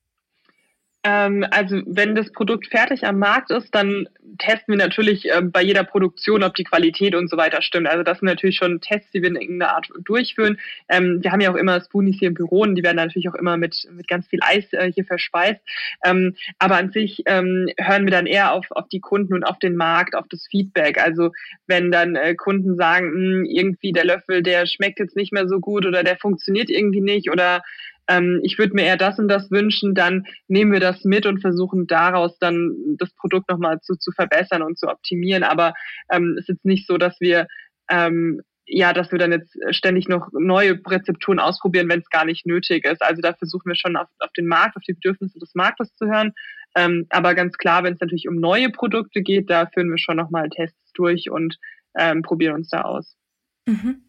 Ähm, 1.04 1.44
also 1.50 1.80
wenn 1.86 2.14
das 2.14 2.30
Produkt 2.30 2.68
fertig 2.68 3.04
am 3.04 3.18
Markt 3.18 3.50
ist, 3.50 3.74
dann 3.74 4.08
testen 4.38 4.68
wir 4.68 4.76
natürlich 4.76 5.28
äh, 5.28 5.42
bei 5.42 5.60
jeder 5.60 5.82
Produktion, 5.82 6.44
ob 6.44 6.54
die 6.54 6.62
Qualität 6.62 7.16
und 7.16 7.28
so 7.28 7.36
weiter 7.36 7.60
stimmt. 7.60 7.88
Also 7.88 8.04
das 8.04 8.20
sind 8.20 8.26
natürlich 8.26 8.56
schon 8.56 8.80
Tests, 8.80 9.10
die 9.10 9.20
wir 9.20 9.28
in 9.28 9.34
irgendeiner 9.34 9.74
Art 9.74 9.88
durchführen. 10.04 10.58
Ähm, 10.88 11.18
wir 11.20 11.32
haben 11.32 11.40
ja 11.40 11.50
auch 11.50 11.56
immer 11.56 11.80
Spoonies 11.80 12.18
hier 12.20 12.28
im 12.28 12.34
Büro 12.34 12.60
und 12.60 12.76
die 12.76 12.84
werden 12.84 12.96
natürlich 12.96 13.28
auch 13.28 13.34
immer 13.34 13.56
mit, 13.56 13.88
mit 13.90 14.06
ganz 14.06 14.28
viel 14.28 14.38
Eis 14.42 14.72
äh, 14.72 14.92
hier 14.92 15.04
verspeist. 15.04 15.60
Ähm, 16.04 16.36
aber 16.60 16.76
an 16.76 16.92
sich 16.92 17.22
ähm, 17.26 17.68
hören 17.78 18.04
wir 18.04 18.12
dann 18.12 18.26
eher 18.26 18.52
auf, 18.52 18.66
auf 18.70 18.88
die 18.88 19.00
Kunden 19.00 19.34
und 19.34 19.42
auf 19.42 19.58
den 19.58 19.74
Markt, 19.74 20.14
auf 20.14 20.26
das 20.30 20.46
Feedback. 20.48 21.02
Also 21.02 21.32
wenn 21.66 21.90
dann 21.90 22.14
äh, 22.14 22.36
Kunden 22.36 22.76
sagen, 22.76 23.10
hm, 23.10 23.44
irgendwie 23.44 23.90
der 23.90 24.04
Löffel, 24.04 24.44
der 24.44 24.66
schmeckt 24.66 25.00
jetzt 25.00 25.16
nicht 25.16 25.32
mehr 25.32 25.48
so 25.48 25.58
gut 25.58 25.84
oder 25.84 26.04
der 26.04 26.16
funktioniert 26.16 26.70
irgendwie 26.70 27.00
nicht 27.00 27.28
oder 27.28 27.62
ähm, 28.08 28.40
ich 28.42 28.58
würde 28.58 28.74
mir 28.74 28.84
eher 28.84 28.96
das 28.96 29.18
und 29.18 29.28
das 29.28 29.50
wünschen, 29.50 29.94
dann 29.94 30.24
nehmen 30.48 30.72
wir 30.72 30.80
das 30.80 31.04
mit 31.04 31.26
und 31.26 31.40
versuchen 31.40 31.86
daraus 31.86 32.38
dann 32.38 32.96
das 32.98 33.12
Produkt 33.14 33.48
nochmal 33.48 33.80
zu, 33.80 33.94
zu 33.96 34.12
verbessern 34.12 34.62
und 34.62 34.78
zu 34.78 34.88
optimieren. 34.88 35.44
Aber 35.44 35.74
ähm, 36.10 36.36
es 36.38 36.44
ist 36.44 36.48
jetzt 36.48 36.64
nicht 36.64 36.86
so, 36.86 36.98
dass 36.98 37.20
wir 37.20 37.46
ähm, 37.90 38.42
ja, 38.64 38.92
dass 38.92 39.10
wir 39.10 39.18
dann 39.18 39.32
jetzt 39.32 39.56
ständig 39.70 40.08
noch 40.08 40.28
neue 40.32 40.80
Rezepturen 40.86 41.38
ausprobieren, 41.38 41.88
wenn 41.88 42.00
es 42.00 42.08
gar 42.10 42.24
nicht 42.24 42.46
nötig 42.46 42.86
ist. 42.86 43.02
Also 43.02 43.20
da 43.20 43.34
versuchen 43.34 43.68
wir 43.68 43.74
schon 43.74 43.96
auf, 43.96 44.06
auf 44.20 44.32
den 44.36 44.46
Markt, 44.46 44.76
auf 44.76 44.82
die 44.86 44.94
Bedürfnisse 44.94 45.38
des 45.38 45.54
Marktes 45.54 45.94
zu 45.96 46.06
hören. 46.06 46.32
Ähm, 46.76 47.06
aber 47.10 47.34
ganz 47.34 47.58
klar, 47.58 47.82
wenn 47.82 47.94
es 47.94 48.00
natürlich 48.00 48.28
um 48.28 48.36
neue 48.36 48.70
Produkte 48.70 49.20
geht, 49.22 49.50
da 49.50 49.66
führen 49.66 49.90
wir 49.90 49.98
schon 49.98 50.16
nochmal 50.16 50.48
Tests 50.48 50.92
durch 50.94 51.30
und 51.30 51.58
ähm, 51.98 52.22
probieren 52.22 52.54
uns 52.54 52.68
da 52.68 52.82
aus. 52.82 53.16
Mhm. 53.66 54.02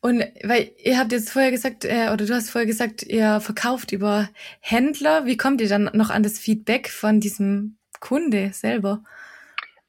Und 0.00 0.24
weil 0.44 0.70
ihr 0.82 0.98
habt 0.98 1.12
jetzt 1.12 1.30
vorher 1.30 1.50
gesagt, 1.50 1.84
äh, 1.84 2.10
oder 2.12 2.24
du 2.24 2.34
hast 2.34 2.50
vorher 2.50 2.66
gesagt, 2.66 3.02
ihr 3.02 3.40
verkauft 3.40 3.92
über 3.92 4.28
Händler. 4.60 5.26
Wie 5.26 5.36
kommt 5.36 5.60
ihr 5.60 5.68
dann 5.68 5.90
noch 5.92 6.10
an 6.10 6.22
das 6.22 6.38
Feedback 6.38 6.88
von 6.88 7.20
diesem 7.20 7.78
Kunde 8.00 8.50
selber? 8.52 9.02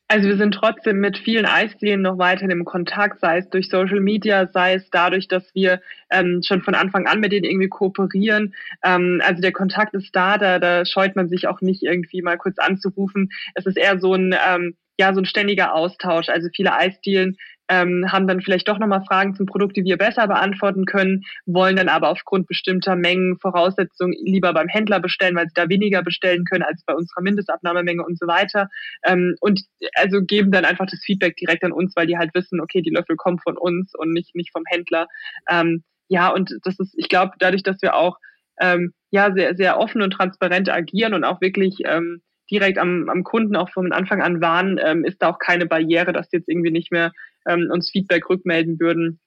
Also 0.08 0.28
wir 0.28 0.38
sind 0.38 0.54
trotzdem 0.54 1.00
mit 1.00 1.18
vielen 1.18 1.46
Eisdielen 1.46 2.02
noch 2.02 2.18
weiterhin 2.18 2.52
im 2.52 2.66
Kontakt, 2.66 3.20
sei 3.20 3.38
es 3.38 3.50
durch 3.50 3.70
Social 3.70 4.00
Media, 4.00 4.48
sei 4.48 4.76
es 4.76 4.90
dadurch, 4.92 5.28
dass 5.28 5.44
wir 5.56 5.82
ähm, 6.12 6.42
schon 6.46 6.62
von 6.62 6.76
Anfang 6.76 7.08
an 7.08 7.20
mit 7.20 7.32
denen 7.32 7.46
irgendwie 7.46 7.70
kooperieren. 7.70 8.54
Ähm, 8.84 9.22
also 9.26 9.42
der 9.42 9.54
Kontakt 9.54 9.94
ist 9.94 10.16
da, 10.16 10.38
da, 10.38 10.60
da 10.60 10.86
scheut 10.86 11.16
man 11.16 11.30
sich 11.30 11.48
auch 11.48 11.62
nicht 11.62 11.82
irgendwie 11.84 12.22
mal 12.22 12.38
kurz 12.38 12.60
anzurufen. 12.60 13.30
Es 13.56 13.66
ist 13.66 13.78
eher 13.78 14.00
so 14.00 14.14
ein 14.14 14.36
ähm, 14.48 14.76
ja 15.00 15.14
so 15.14 15.22
ein 15.22 15.26
ständiger 15.26 15.74
Austausch. 15.74 16.30
Also 16.30 16.50
viele 16.54 16.74
Eisdielen 16.74 17.38
ähm, 17.70 18.12
haben 18.12 18.28
dann 18.28 18.42
vielleicht 18.42 18.68
doch 18.68 18.80
nochmal 18.80 19.04
Fragen 19.06 19.36
zum 19.36 19.46
Produkt, 19.46 19.78
die 19.78 19.84
wir 19.84 19.98
besser 19.98 20.28
beantworten 20.28 20.86
können, 20.86 21.22
wollen 21.46 21.76
dann 21.76 21.90
aber 21.90 22.10
aufgrund 22.10 22.48
bestimmter 22.48 22.96
Mengen, 22.96 23.38
Voraussetzungen 23.40 24.14
lieber 24.24 24.54
beim 24.54 24.68
Händler 24.68 25.00
bestellen, 25.00 25.36
weil 25.36 25.48
sie 25.48 25.54
da 25.56 25.70
weniger 25.70 26.04
bestellen 26.04 26.46
können 26.46 26.64
als 26.64 26.84
bei 26.86 26.94
unserer 26.94 27.22
Mindestabnahmemenge 27.22 28.04
und 28.04 28.20
so 28.20 28.28
weiter. 28.28 28.70
Ähm, 29.06 29.36
und 29.40 29.62
also 29.96 30.22
geben 30.22 30.52
dann 30.52 30.66
einfach 30.66 30.86
das 30.86 31.02
Feedback 31.04 31.36
direkt 31.38 31.64
an 31.64 31.72
uns, 31.72 31.94
weil 31.96 32.08
die 32.08 32.18
halt 32.18 32.32
wissen, 32.34 32.60
okay, 32.60 32.82
die 32.82 32.92
Löffel 32.92 33.16
kommen 33.16 33.40
von 33.40 33.58
uns 33.58 33.94
und 33.96 34.12
nicht, 34.12 34.36
nicht 34.36 34.52
vom 34.52 34.64
Händler. 34.68 35.08
Ähm, 35.50 35.84
ja, 36.10 36.30
und 36.30 36.54
das 36.64 36.80
ist, 36.80 36.94
ich 36.98 37.10
glaube, 37.10 37.34
dadurch, 37.40 37.64
dass 37.64 37.82
wir 37.82 37.96
auch 37.96 38.18
ähm, 38.60 38.94
ja 39.12 39.32
sehr, 39.34 39.56
sehr 39.56 39.80
offen 39.80 40.02
und 40.02 40.12
transparent 40.12 40.70
agieren 40.70 41.14
und 41.14 41.24
auch 41.24 41.42
wirklich 41.42 41.78
ähm, 41.86 42.22
direkt 42.52 42.78
am, 42.78 43.10
am 43.10 43.24
Kunden 43.24 43.56
auch 43.56 43.70
von 43.70 43.92
Anfang 43.94 44.22
an 44.22 44.42
waren, 44.42 44.80
ähm, 44.84 45.06
ist 45.06 45.22
da 45.22 45.30
auch 45.30 45.40
keine 45.40 45.66
Barriere, 45.66 46.14
dass 46.14 46.28
jetzt 46.32 46.50
irgendwie 46.50 46.72
nicht 46.72 46.92
mehr 46.92 47.12
ähm, 47.48 47.70
uns 47.72 47.90
Feedback 47.90 48.30
rückmelden 48.30 48.80
würden. 48.80 49.20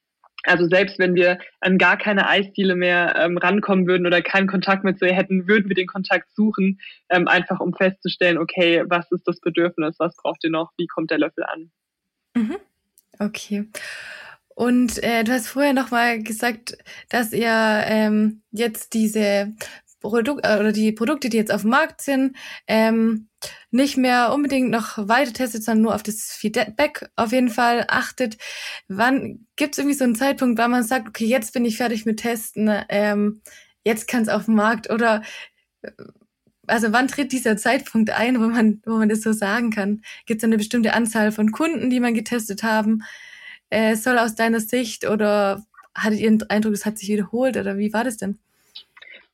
Also 0.44 0.68
selbst 0.68 0.98
wenn 0.98 1.14
wir 1.14 1.38
an 1.60 1.76
gar 1.76 1.98
keine 1.98 2.28
Eisdiele 2.28 2.76
mehr 2.76 3.16
ähm, 3.16 3.36
rankommen 3.36 3.86
würden 3.86 4.06
oder 4.06 4.22
keinen 4.22 4.46
Kontakt 4.46 4.84
mit 4.84 4.98
so 4.98 5.06
hätten, 5.06 5.48
würden 5.48 5.68
wir 5.68 5.74
den 5.74 5.88
Kontakt 5.88 6.32
suchen, 6.34 6.80
ähm, 7.10 7.26
einfach 7.26 7.58
um 7.58 7.74
festzustellen, 7.74 8.38
okay, 8.38 8.84
was 8.86 9.10
ist 9.10 9.26
das 9.26 9.40
Bedürfnis, 9.40 9.96
was 9.98 10.14
braucht 10.16 10.44
ihr 10.44 10.50
noch, 10.50 10.72
wie 10.76 10.86
kommt 10.86 11.10
der 11.10 11.18
Löffel 11.18 11.44
an. 11.44 11.70
Mhm. 12.34 12.56
Okay. 13.18 13.68
Und 14.54 15.02
äh, 15.02 15.24
du 15.24 15.32
hast 15.32 15.48
vorher 15.48 15.74
noch 15.74 15.90
mal 15.90 16.22
gesagt, 16.22 16.78
dass 17.10 17.32
ihr 17.32 17.82
ähm, 17.86 18.42
jetzt 18.52 18.94
diese 18.94 19.52
Produkt 20.00 20.46
äh, 20.46 20.58
oder 20.58 20.72
die 20.72 20.92
Produkte, 20.92 21.28
die 21.28 21.36
jetzt 21.36 21.52
auf 21.52 21.62
dem 21.62 21.70
Markt 21.70 22.00
sind, 22.00 22.36
ähm, 22.66 23.28
nicht 23.70 23.96
mehr 23.96 24.32
unbedingt 24.32 24.70
noch 24.70 25.08
weiter 25.08 25.32
testet, 25.32 25.64
sondern 25.64 25.82
nur 25.82 25.94
auf 25.94 26.02
das 26.02 26.32
Feedback 26.32 27.08
auf 27.16 27.32
jeden 27.32 27.50
Fall 27.50 27.84
achtet. 27.88 28.36
Wann 28.88 29.46
gibt 29.56 29.74
es 29.74 29.78
irgendwie 29.78 29.96
so 29.96 30.04
einen 30.04 30.16
Zeitpunkt, 30.16 30.58
wann 30.58 30.70
man 30.70 30.82
sagt, 30.82 31.08
okay, 31.08 31.26
jetzt 31.26 31.52
bin 31.52 31.64
ich 31.64 31.76
fertig 31.76 32.06
mit 32.06 32.18
Testen, 32.20 32.70
ähm, 32.88 33.42
jetzt 33.84 34.08
kann 34.08 34.22
es 34.22 34.28
auf 34.28 34.46
den 34.46 34.54
Markt 34.54 34.90
oder 34.90 35.22
äh, 35.82 35.90
also 36.68 36.92
wann 36.92 37.06
tritt 37.06 37.30
dieser 37.30 37.56
Zeitpunkt 37.56 38.10
ein, 38.10 38.40
wo 38.40 38.48
man, 38.48 38.82
wo 38.84 38.96
man 38.96 39.08
das 39.08 39.22
so 39.22 39.32
sagen 39.32 39.70
kann? 39.70 40.02
Gibt 40.26 40.40
es 40.40 40.44
eine 40.44 40.56
bestimmte 40.56 40.94
Anzahl 40.94 41.30
von 41.30 41.52
Kunden, 41.52 41.90
die 41.90 42.00
man 42.00 42.12
getestet 42.12 42.64
haben 42.64 43.04
äh, 43.70 43.96
soll 43.96 44.18
aus 44.18 44.34
deiner 44.34 44.60
Sicht 44.60 45.08
oder 45.08 45.62
hattet 45.94 46.20
ihr 46.20 46.30
den 46.30 46.50
Eindruck, 46.50 46.74
es 46.74 46.86
hat 46.86 46.98
sich 46.98 47.08
wiederholt 47.08 47.56
oder 47.56 47.78
wie 47.78 47.92
war 47.92 48.04
das 48.04 48.16
denn? 48.16 48.38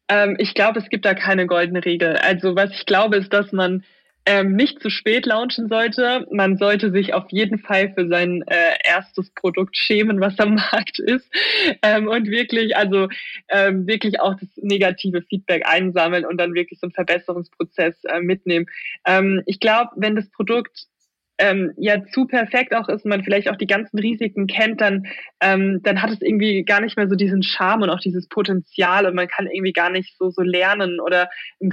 Ähm, 0.09 0.37
ich 0.38 0.55
glaube, 0.55 0.81
es 0.81 0.88
gibt 0.88 1.05
da 1.05 1.14
keine 1.14 1.46
goldene 1.46 1.85
Regel. 1.85 2.16
Also 2.16 2.57
was 2.57 2.70
ich 2.72 2.87
glaube, 2.87 3.16
ist, 3.16 3.33
dass 3.33 3.53
man 3.53 3.85
ähm, 4.26 4.54
nicht 4.54 4.80
zu 4.80 4.90
spät 4.90 5.26
launchen 5.26 5.68
sollte. 5.68 6.26
Man 6.30 6.56
sollte 6.56 6.92
sich 6.92 7.14
auf 7.14 7.24
jeden 7.30 7.58
Fall 7.58 7.92
für 7.94 8.08
sein 8.08 8.42
äh, 8.46 8.76
erstes 8.85 9.30
Produkt 9.30 9.76
schämen, 9.76 10.20
was 10.20 10.38
am 10.38 10.54
Markt 10.72 10.98
ist 10.98 11.28
ähm, 11.82 12.08
und 12.08 12.28
wirklich, 12.28 12.76
also 12.76 13.08
ähm, 13.48 13.87
wirklich 13.87 14.20
auch 14.20 14.35
das 14.38 14.48
negative 14.56 15.22
Feedback 15.22 15.66
einsammeln 15.66 16.24
und 16.24 16.38
dann 16.38 16.54
wirklich 16.54 16.78
so 16.78 16.87
einen 16.87 16.92
Verbesserungsprozess 16.92 18.04
äh, 18.04 18.20
mitnehmen. 18.20 18.66
Ähm, 19.06 19.42
ich 19.46 19.61
glaube, 19.61 19.90
wenn 19.96 20.14
das 20.14 20.30
Produkt 20.30 20.87
ähm, 21.42 21.72
ja 21.76 22.05
zu 22.12 22.26
perfekt 22.26 22.72
auch 22.72 22.88
ist 22.88 23.05
und 23.05 23.11
man 23.11 23.24
vielleicht 23.24 23.50
auch 23.50 23.57
die 23.57 23.66
ganzen 23.66 23.98
Risiken 23.98 24.46
kennt, 24.46 24.81
dann, 24.81 25.07
ähm, 25.40 25.81
dann 25.83 26.00
hat 26.00 26.11
es 26.11 26.22
irgendwie 26.22 26.62
gar 26.62 26.81
nicht 26.81 26.96
mehr 26.96 27.09
so 27.09 27.16
diesen 27.16 27.42
Charme 27.42 27.83
und 27.83 27.90
auch 27.90 27.98
dieses 27.98 28.28
Potenzial 28.28 29.07
und 29.07 29.16
man 29.16 29.26
kann 29.26 29.48
irgendwie 29.48 29.72
gar 29.72 29.90
nicht 29.90 30.16
so, 30.16 30.31
so 30.31 30.42
lernen 30.42 31.00
oder 31.00 31.28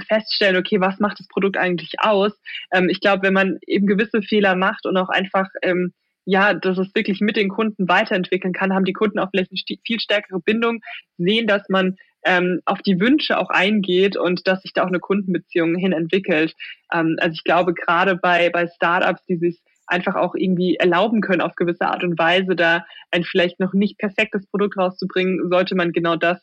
feststellen, 0.08 0.56
okay, 0.56 0.80
was 0.80 0.98
macht 0.98 1.20
das 1.20 1.28
Produkt 1.28 1.56
eigentlich 1.56 1.92
aus? 1.98 2.32
Ähm, 2.72 2.88
ich 2.88 3.00
glaube, 3.00 3.22
wenn 3.22 3.34
man 3.34 3.58
eben 3.66 3.86
gewisse 3.86 4.22
Fehler 4.22 4.56
macht 4.56 4.86
und 4.86 4.96
auch 4.96 5.08
einfach 5.08 5.46
ähm, 5.62 5.92
ja, 6.26 6.52
dass 6.52 6.78
es 6.78 6.94
wirklich 6.94 7.20
mit 7.20 7.36
den 7.36 7.48
Kunden 7.48 7.88
weiterentwickeln 7.88 8.52
kann, 8.52 8.74
haben 8.74 8.84
die 8.84 8.92
Kunden 8.92 9.18
auch 9.18 9.30
vielleicht 9.30 9.50
eine 9.50 9.78
viel 9.84 10.00
stärkere 10.00 10.38
Bindung, 10.40 10.80
sehen, 11.16 11.46
dass 11.46 11.68
man 11.68 11.96
ähm, 12.24 12.60
auf 12.64 12.80
die 12.82 13.00
Wünsche 13.00 13.38
auch 13.38 13.50
eingeht 13.50 14.16
und 14.16 14.46
dass 14.46 14.62
sich 14.62 14.72
da 14.72 14.84
auch 14.84 14.88
eine 14.88 15.00
Kundenbeziehung 15.00 15.74
hin 15.76 15.92
entwickelt. 15.92 16.54
Ähm, 16.92 17.16
also 17.20 17.32
ich 17.32 17.44
glaube, 17.44 17.74
gerade 17.74 18.16
bei, 18.16 18.50
bei 18.50 18.66
Startups, 18.68 19.24
die 19.26 19.36
sich 19.36 19.60
einfach 19.86 20.14
auch 20.14 20.34
irgendwie 20.34 20.76
erlauben 20.76 21.20
können, 21.20 21.40
auf 21.40 21.56
gewisse 21.56 21.86
Art 21.86 22.04
und 22.04 22.18
Weise 22.18 22.54
da 22.54 22.84
ein 23.10 23.24
vielleicht 23.24 23.58
noch 23.60 23.72
nicht 23.72 23.98
perfektes 23.98 24.46
Produkt 24.46 24.76
rauszubringen, 24.76 25.50
sollte 25.50 25.74
man 25.74 25.92
genau 25.92 26.16
das 26.16 26.40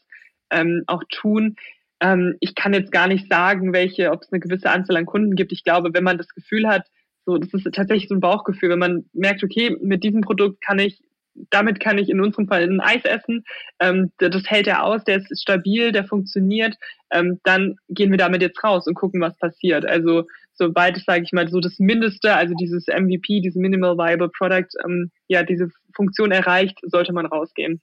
ähm, 0.52 0.84
auch 0.88 1.04
tun. 1.10 1.56
Ähm, 2.02 2.36
ich 2.40 2.56
kann 2.56 2.74
jetzt 2.74 2.92
gar 2.92 3.08
nicht 3.08 3.30
sagen, 3.30 3.74
welche, 3.74 4.12
ob 4.12 4.22
es 4.22 4.32
eine 4.32 4.40
gewisse 4.40 4.70
Anzahl 4.70 4.98
an 4.98 5.06
Kunden 5.06 5.36
gibt. 5.36 5.52
Ich 5.52 5.64
glaube, 5.64 5.94
wenn 5.94 6.04
man 6.04 6.18
das 6.18 6.30
Gefühl 6.30 6.68
hat, 6.68 6.86
so, 7.26 7.38
das 7.38 7.54
ist 7.54 7.64
tatsächlich 7.74 8.08
so 8.08 8.16
ein 8.16 8.22
Bauchgefühl, 8.22 8.70
wenn 8.70 8.80
man 8.80 9.06
merkt, 9.14 9.44
okay, 9.44 9.76
mit 9.82 10.04
diesem 10.04 10.22
Produkt 10.22 10.62
kann 10.62 10.80
ich 10.80 11.02
damit 11.50 11.80
kann 11.80 11.98
ich 11.98 12.10
in 12.10 12.22
unserem 12.22 12.48
Fall 12.48 12.64
ein 12.64 12.80
Eis 12.80 13.04
essen. 13.04 13.44
Ähm, 13.80 14.12
das 14.18 14.44
hält 14.46 14.68
er 14.68 14.84
aus, 14.84 15.04
der 15.04 15.18
ist 15.18 15.42
stabil, 15.42 15.92
der 15.92 16.06
funktioniert. 16.06 16.76
Ähm, 17.12 17.40
dann 17.44 17.78
gehen 17.90 18.12
wir 18.12 18.18
damit 18.18 18.42
jetzt 18.42 18.64
raus 18.64 18.88
und 18.88 18.96
gucken, 18.96 19.22
was 19.22 19.38
passiert. 19.38 19.86
Also 19.86 20.26
sobald 20.54 20.98
es, 20.98 21.06
sage 21.06 21.24
ich 21.24 21.32
mal, 21.32 21.48
so 21.48 21.60
das 21.60 21.80
Mindeste, 21.80 22.36
also 22.36 22.54
dieses 22.56 22.88
MVP, 22.88 23.42
dieses 23.42 23.56
Minimal 23.56 23.98
Viable 23.98 24.30
Product, 24.30 24.68
ähm, 24.86 25.12
ja, 25.28 25.44
diese 25.44 25.70
Funktion 25.96 26.32
erreicht, 26.32 26.80
sollte 26.84 27.14
man 27.14 27.26
rausgehen. 27.26 27.82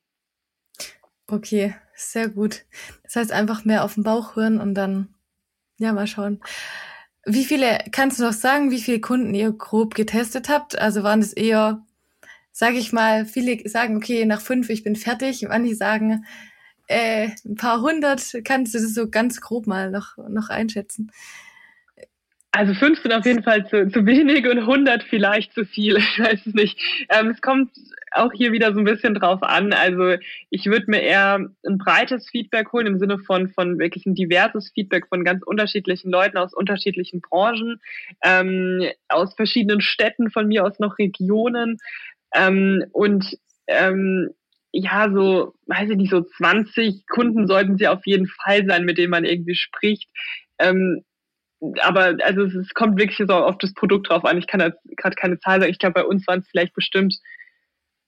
Okay, 1.27 1.75
sehr 1.95 2.29
gut. 2.29 2.65
Das 3.03 3.17
heißt 3.17 3.33
einfach 3.33 3.65
mehr 3.65 3.85
auf 3.85 3.95
den 3.95 4.03
Bauch 4.03 4.37
hören 4.37 4.61
und 4.61 4.75
dann, 4.75 5.15
ja, 5.79 5.93
mal 5.93 6.07
schauen. 6.07 6.41
Wie 7.25 7.45
viele, 7.45 7.79
kannst 7.91 8.19
du 8.19 8.25
noch 8.25 8.33
sagen, 8.33 8.71
wie 8.71 8.81
viele 8.81 9.01
Kunden 9.01 9.35
ihr 9.35 9.51
grob 9.53 9.95
getestet 9.95 10.49
habt? 10.49 10.79
Also 10.79 11.03
waren 11.03 11.21
das 11.21 11.33
eher, 11.33 11.83
sage 12.55 12.79
ich 12.79 12.93
mal, 12.93 13.27
viele 13.27 13.69
sagen, 13.69 13.97
okay, 13.97 14.25
nach 14.25 14.41
fünf, 14.41 14.71
ich 14.71 14.85
bin 14.85 14.95
fertig. 14.95 15.45
Manche 15.49 15.75
sagen, 15.75 16.25
äh, 16.87 17.31
ein 17.45 17.57
paar 17.57 17.81
hundert. 17.81 18.23
Kannst 18.45 18.75
du 18.75 18.79
das 18.79 18.95
so 18.95 19.11
ganz 19.11 19.41
grob 19.41 19.67
mal 19.67 19.91
noch, 19.91 20.17
noch 20.29 20.51
einschätzen? 20.51 21.11
Also 22.53 22.73
fünf 22.75 23.03
sind 23.03 23.13
auf 23.13 23.27
jeden 23.27 23.43
Fall 23.43 23.67
zu, 23.67 23.89
zu 23.89 24.07
wenig 24.07 24.47
und 24.47 24.59
100 24.59 25.03
vielleicht 25.03 25.53
zu 25.53 25.65
viel. 25.65 25.97
Ich 26.17 26.19
weiß 26.21 26.47
es 26.47 26.55
nicht. 26.55 26.79
Ähm, 27.09 27.31
es 27.31 27.41
kommt 27.41 27.73
auch 28.13 28.31
hier 28.33 28.53
wieder 28.53 28.73
so 28.73 28.79
ein 28.79 28.85
bisschen 28.85 29.15
drauf 29.15 29.43
an. 29.43 29.73
Also 29.73 30.15
ich 30.51 30.67
würde 30.67 30.89
mir 30.89 31.03
eher 31.03 31.49
ein 31.67 31.79
breites 31.79 32.29
Feedback 32.31 32.73
holen 32.73 32.87
im 32.87 32.99
Sinne 33.01 33.19
von, 33.19 33.49
von 33.49 33.81
wirklich 33.81 34.07
ein 34.07 34.15
diverses 34.15 34.71
Feedback 34.73 35.09
von 35.09 35.25
ganz 35.25 35.43
unterschiedlichen 35.43 36.13
Leuten 36.13 36.37
aus 36.37 36.55
unterschiedlichen 36.55 37.21
Branchen, 37.21 37.81
ähm, 38.23 38.89
aus 39.09 39.35
verschiedenen 39.35 39.81
Städten, 39.81 40.31
von 40.31 40.47
mir 40.47 40.65
aus 40.65 40.79
noch 40.79 40.97
Regionen. 40.99 41.79
Ähm, 42.35 42.85
und 42.93 43.25
ähm, 43.67 44.31
ja, 44.73 45.09
so, 45.13 45.55
weiß 45.67 45.91
ich 45.91 45.97
nicht, 45.97 46.11
so 46.11 46.23
20 46.23 47.07
Kunden 47.07 47.47
sollten 47.47 47.79
sie 47.79 47.87
auf 47.87 48.05
jeden 48.05 48.27
Fall 48.27 48.67
sein, 48.67 48.85
mit 48.85 48.99
denen 48.99 49.11
man 49.11 49.25
irgendwie 49.25 49.55
spricht. 49.55 50.09
Ähm, 50.59 51.05
aber 51.81 52.17
also 52.23 52.43
es, 52.43 52.75
kommt 52.75 52.99
wirklich 52.99 53.17
so 53.27 53.33
auf 53.33 53.57
das 53.59 53.73
Produkt 53.73 54.11
drauf 54.11 54.25
an. 54.25 54.39
Ich 54.39 54.47
kann 54.47 54.61
jetzt 54.61 54.81
gerade 54.97 55.17
keine 55.17 55.39
Zahl 55.39 55.61
sagen. 55.61 55.71
Ich 55.71 55.79
glaube, 55.79 55.95
bei 55.95 56.05
uns 56.05 56.27
waren 56.27 56.41
es 56.41 56.49
vielleicht 56.49 56.75
bestimmt 56.75 57.15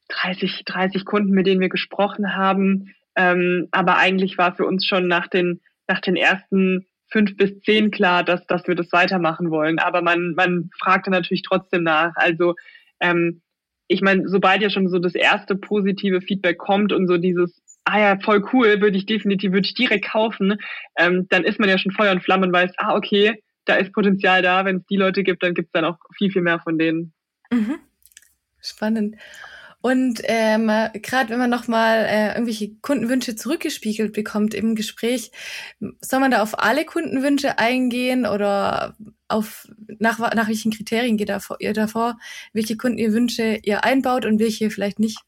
30, 0.08 0.64
30 0.66 1.04
Kunden, 1.04 1.32
mit 1.32 1.46
denen 1.46 1.60
wir 1.60 1.68
gesprochen 1.68 2.34
haben. 2.34 2.94
Ähm, 3.16 3.68
aber 3.70 3.96
eigentlich 3.96 4.36
war 4.36 4.54
für 4.54 4.66
uns 4.66 4.84
schon 4.84 5.08
nach 5.08 5.28
den, 5.28 5.60
nach 5.86 6.00
den 6.00 6.16
ersten 6.16 6.86
fünf 7.10 7.36
bis 7.36 7.60
zehn 7.60 7.90
klar, 7.90 8.24
dass, 8.24 8.46
dass 8.46 8.66
wir 8.66 8.74
das 8.74 8.92
weitermachen 8.92 9.50
wollen. 9.50 9.78
Aber 9.78 10.02
man, 10.02 10.34
man 10.34 10.70
fragte 10.78 11.10
natürlich 11.10 11.42
trotzdem 11.42 11.84
nach. 11.84 12.12
Also 12.16 12.54
ähm, 13.00 13.42
ich 13.88 14.00
meine, 14.00 14.28
sobald 14.28 14.62
ja 14.62 14.70
schon 14.70 14.88
so 14.88 14.98
das 14.98 15.14
erste 15.14 15.56
positive 15.56 16.20
Feedback 16.20 16.58
kommt 16.58 16.92
und 16.92 17.06
so 17.06 17.18
dieses, 17.18 17.62
ah 17.84 17.98
ja, 17.98 18.18
voll 18.18 18.44
cool, 18.52 18.80
würde 18.80 18.96
ich 18.96 19.06
definitiv, 19.06 19.52
würde 19.52 19.66
ich 19.66 19.74
direkt 19.74 20.06
kaufen, 20.06 20.58
ähm, 20.98 21.26
dann 21.28 21.44
ist 21.44 21.60
man 21.60 21.68
ja 21.68 21.78
schon 21.78 21.92
Feuer 21.92 22.12
und 22.12 22.22
Flamme 22.22 22.46
und 22.46 22.52
weiß, 22.52 22.72
ah, 22.78 22.96
okay, 22.96 23.42
da 23.64 23.76
ist 23.76 23.92
Potenzial 23.92 24.42
da. 24.42 24.64
Wenn 24.64 24.78
es 24.78 24.86
die 24.86 24.96
Leute 24.96 25.22
gibt, 25.22 25.42
dann 25.42 25.54
gibt 25.54 25.68
es 25.68 25.72
dann 25.72 25.84
auch 25.84 25.98
viel, 26.16 26.30
viel 26.30 26.42
mehr 26.42 26.60
von 26.60 26.78
denen. 26.78 27.12
Mhm. 27.50 27.78
Spannend. 28.60 29.16
Und 29.80 30.20
ähm, 30.24 30.66
gerade 30.94 31.28
wenn 31.28 31.38
man 31.38 31.50
nochmal 31.50 32.06
äh, 32.08 32.28
irgendwelche 32.30 32.74
Kundenwünsche 32.80 33.36
zurückgespiegelt 33.36 34.12
bekommt 34.12 34.52
im 34.54 34.74
Gespräch, 34.74 35.30
soll 36.00 36.18
man 36.18 36.32
da 36.32 36.42
auf 36.42 36.58
alle 36.58 36.84
Kundenwünsche 36.84 37.58
eingehen 37.58 38.26
oder 38.26 38.96
auf 39.28 39.68
nach, 39.98 40.18
nach 40.34 40.48
welchen 40.48 40.72
Kriterien 40.72 41.16
geht 41.16 41.30
ihr 41.58 41.72
davor, 41.72 42.18
welche 42.52 42.76
Kundenwünsche 42.76 43.58
ihr 43.62 43.84
einbaut 43.84 44.24
und 44.24 44.38
welche 44.38 44.70
vielleicht 44.70 44.98
nicht? 44.98 45.18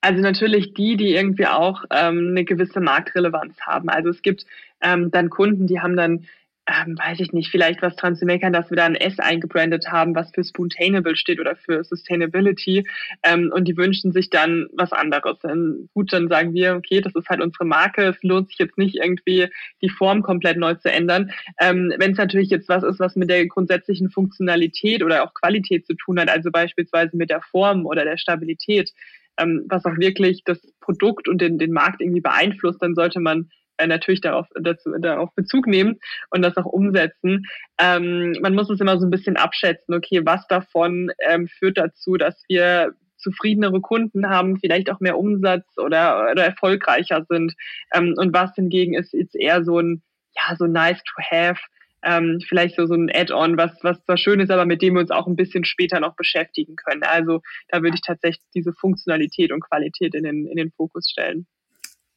Also 0.00 0.20
natürlich 0.20 0.72
die, 0.72 0.96
die 0.96 1.14
irgendwie 1.14 1.46
auch 1.46 1.84
ähm, 1.90 2.28
eine 2.30 2.44
gewisse 2.44 2.80
Marktrelevanz 2.80 3.60
haben. 3.60 3.90
Also 3.90 4.08
es 4.08 4.22
gibt 4.22 4.46
ähm, 4.80 5.10
dann 5.10 5.28
Kunden, 5.28 5.66
die 5.66 5.80
haben 5.80 5.96
dann 5.96 6.26
ähm, 6.66 6.96
weiß 6.98 7.20
ich 7.20 7.32
nicht, 7.32 7.50
vielleicht 7.50 7.82
was 7.82 7.96
dran 7.96 8.16
zu 8.16 8.24
meckern, 8.24 8.52
dass 8.52 8.70
wir 8.70 8.76
da 8.76 8.84
ein 8.84 8.94
S 8.94 9.18
eingebrandet 9.18 9.88
haben, 9.88 10.14
was 10.14 10.30
für 10.32 10.44
Spontaneable 10.44 11.16
steht 11.16 11.40
oder 11.40 11.56
für 11.56 11.82
Sustainability. 11.84 12.84
Ähm, 13.22 13.50
und 13.54 13.66
die 13.66 13.76
wünschen 13.76 14.12
sich 14.12 14.30
dann 14.30 14.68
was 14.72 14.92
anderes. 14.92 15.38
Und 15.42 15.88
gut, 15.94 16.12
dann 16.12 16.28
sagen 16.28 16.54
wir, 16.54 16.76
okay, 16.76 17.00
das 17.00 17.14
ist 17.14 17.28
halt 17.28 17.40
unsere 17.40 17.64
Marke. 17.64 18.02
Es 18.04 18.22
lohnt 18.22 18.48
sich 18.48 18.58
jetzt 18.58 18.78
nicht 18.78 18.96
irgendwie 18.96 19.48
die 19.82 19.88
Form 19.88 20.22
komplett 20.22 20.58
neu 20.58 20.74
zu 20.74 20.90
ändern. 20.90 21.32
Ähm, 21.58 21.92
Wenn 21.98 22.12
es 22.12 22.18
natürlich 22.18 22.50
jetzt 22.50 22.68
was 22.68 22.84
ist, 22.84 23.00
was 23.00 23.16
mit 23.16 23.30
der 23.30 23.46
grundsätzlichen 23.46 24.10
Funktionalität 24.10 25.02
oder 25.02 25.24
auch 25.24 25.34
Qualität 25.34 25.86
zu 25.86 25.94
tun 25.94 26.20
hat, 26.20 26.28
also 26.28 26.50
beispielsweise 26.50 27.16
mit 27.16 27.30
der 27.30 27.40
Form 27.40 27.86
oder 27.86 28.04
der 28.04 28.18
Stabilität, 28.18 28.92
ähm, 29.38 29.64
was 29.68 29.84
auch 29.86 29.96
wirklich 29.96 30.42
das 30.44 30.60
Produkt 30.80 31.28
und 31.28 31.40
den, 31.40 31.58
den 31.58 31.72
Markt 31.72 32.00
irgendwie 32.00 32.20
beeinflusst, 32.20 32.82
dann 32.82 32.94
sollte 32.94 33.20
man 33.20 33.50
äh, 33.80 33.86
natürlich 33.86 34.20
darauf, 34.20 34.46
dazu, 34.60 34.90
darauf 35.00 35.34
Bezug 35.34 35.66
nehmen 35.66 35.98
und 36.30 36.42
das 36.42 36.56
auch 36.56 36.66
umsetzen. 36.66 37.46
Ähm, 37.78 38.36
man 38.40 38.54
muss 38.54 38.70
es 38.70 38.80
immer 38.80 38.98
so 38.98 39.06
ein 39.06 39.10
bisschen 39.10 39.36
abschätzen, 39.36 39.94
okay, 39.94 40.20
was 40.24 40.46
davon 40.48 41.10
ähm, 41.18 41.48
führt 41.48 41.78
dazu, 41.78 42.16
dass 42.16 42.42
wir 42.48 42.94
zufriedenere 43.20 43.80
Kunden 43.80 44.28
haben, 44.28 44.58
vielleicht 44.58 44.90
auch 44.90 45.00
mehr 45.00 45.18
Umsatz 45.18 45.66
oder, 45.76 46.30
oder 46.30 46.44
erfolgreicher 46.44 47.24
sind. 47.28 47.54
Ähm, 47.92 48.14
und 48.16 48.32
was 48.32 48.54
hingegen 48.54 48.94
ist 48.94 49.12
jetzt 49.12 49.36
eher 49.36 49.64
so 49.64 49.78
ein, 49.78 50.02
ja, 50.34 50.56
so 50.56 50.66
nice 50.66 51.02
to 51.04 51.22
have, 51.30 51.60
ähm, 52.02 52.40
vielleicht 52.48 52.76
so, 52.76 52.86
so 52.86 52.94
ein 52.94 53.10
Add-on, 53.12 53.56
was, 53.56 53.72
was 53.82 54.02
zwar 54.04 54.16
schön 54.16 54.40
ist, 54.40 54.50
aber 54.50 54.64
mit 54.64 54.80
dem 54.82 54.94
wir 54.94 55.00
uns 55.00 55.10
auch 55.10 55.26
ein 55.26 55.36
bisschen 55.36 55.64
später 55.64 56.00
noch 56.00 56.16
beschäftigen 56.16 56.76
können. 56.76 57.02
Also 57.02 57.42
da 57.68 57.82
würde 57.82 57.96
ich 57.96 58.02
tatsächlich 58.02 58.46
diese 58.54 58.72
Funktionalität 58.72 59.52
und 59.52 59.60
Qualität 59.60 60.14
in 60.14 60.24
den, 60.24 60.46
in 60.46 60.56
den 60.56 60.70
Fokus 60.72 61.10
stellen. 61.10 61.46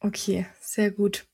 Okay, 0.00 0.46
sehr 0.60 0.90
gut. 0.90 1.26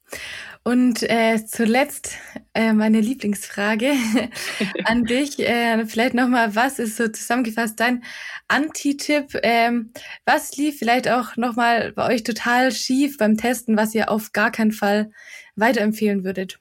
Und 0.62 1.02
äh, 1.02 1.44
zuletzt 1.46 2.18
äh, 2.52 2.74
meine 2.74 3.00
Lieblingsfrage 3.00 3.92
an 4.84 5.04
dich. 5.04 5.38
Äh, 5.38 5.86
vielleicht 5.86 6.14
nochmal, 6.14 6.54
was 6.54 6.78
ist 6.78 6.96
so 6.96 7.08
zusammengefasst 7.08 7.80
dein 7.80 8.04
Anti-Tipp? 8.48 9.38
Ähm, 9.42 9.92
was 10.26 10.56
lief 10.56 10.78
vielleicht 10.78 11.08
auch 11.08 11.36
nochmal 11.36 11.92
bei 11.92 12.06
euch 12.14 12.24
total 12.24 12.72
schief 12.72 13.16
beim 13.16 13.38
Testen, 13.38 13.76
was 13.76 13.94
ihr 13.94 14.10
auf 14.10 14.32
gar 14.32 14.50
keinen 14.50 14.72
Fall 14.72 15.10
weiterempfehlen 15.56 16.24
würdet? 16.24 16.60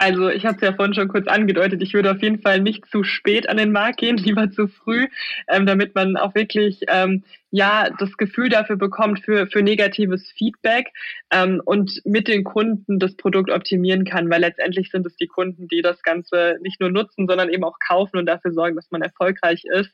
Also 0.00 0.28
ich 0.28 0.46
habe 0.46 0.54
es 0.54 0.62
ja 0.62 0.72
vorhin 0.72 0.94
schon 0.94 1.08
kurz 1.08 1.26
angedeutet, 1.26 1.82
ich 1.82 1.92
würde 1.92 2.12
auf 2.12 2.22
jeden 2.22 2.40
Fall 2.40 2.60
nicht 2.60 2.86
zu 2.86 3.02
spät 3.02 3.48
an 3.48 3.56
den 3.56 3.72
Markt 3.72 3.98
gehen, 3.98 4.16
lieber 4.16 4.48
zu 4.50 4.68
früh, 4.68 5.08
ähm, 5.48 5.66
damit 5.66 5.96
man 5.96 6.16
auch 6.16 6.36
wirklich 6.36 6.82
ähm, 6.86 7.24
ja 7.50 7.90
das 7.98 8.16
Gefühl 8.16 8.48
dafür 8.48 8.76
bekommt 8.76 9.24
für, 9.24 9.48
für 9.48 9.60
negatives 9.60 10.30
Feedback 10.36 10.92
ähm, 11.32 11.60
und 11.64 12.00
mit 12.04 12.28
den 12.28 12.44
Kunden 12.44 13.00
das 13.00 13.16
Produkt 13.16 13.50
optimieren 13.50 14.04
kann, 14.04 14.30
weil 14.30 14.40
letztendlich 14.40 14.90
sind 14.90 15.04
es 15.04 15.16
die 15.16 15.26
Kunden, 15.26 15.66
die 15.66 15.82
das 15.82 16.00
Ganze 16.02 16.58
nicht 16.62 16.80
nur 16.80 16.90
nutzen, 16.90 17.26
sondern 17.26 17.48
eben 17.48 17.64
auch 17.64 17.78
kaufen 17.86 18.18
und 18.18 18.26
dafür 18.26 18.52
sorgen, 18.52 18.76
dass 18.76 18.92
man 18.92 19.02
erfolgreich 19.02 19.64
ist. 19.64 19.90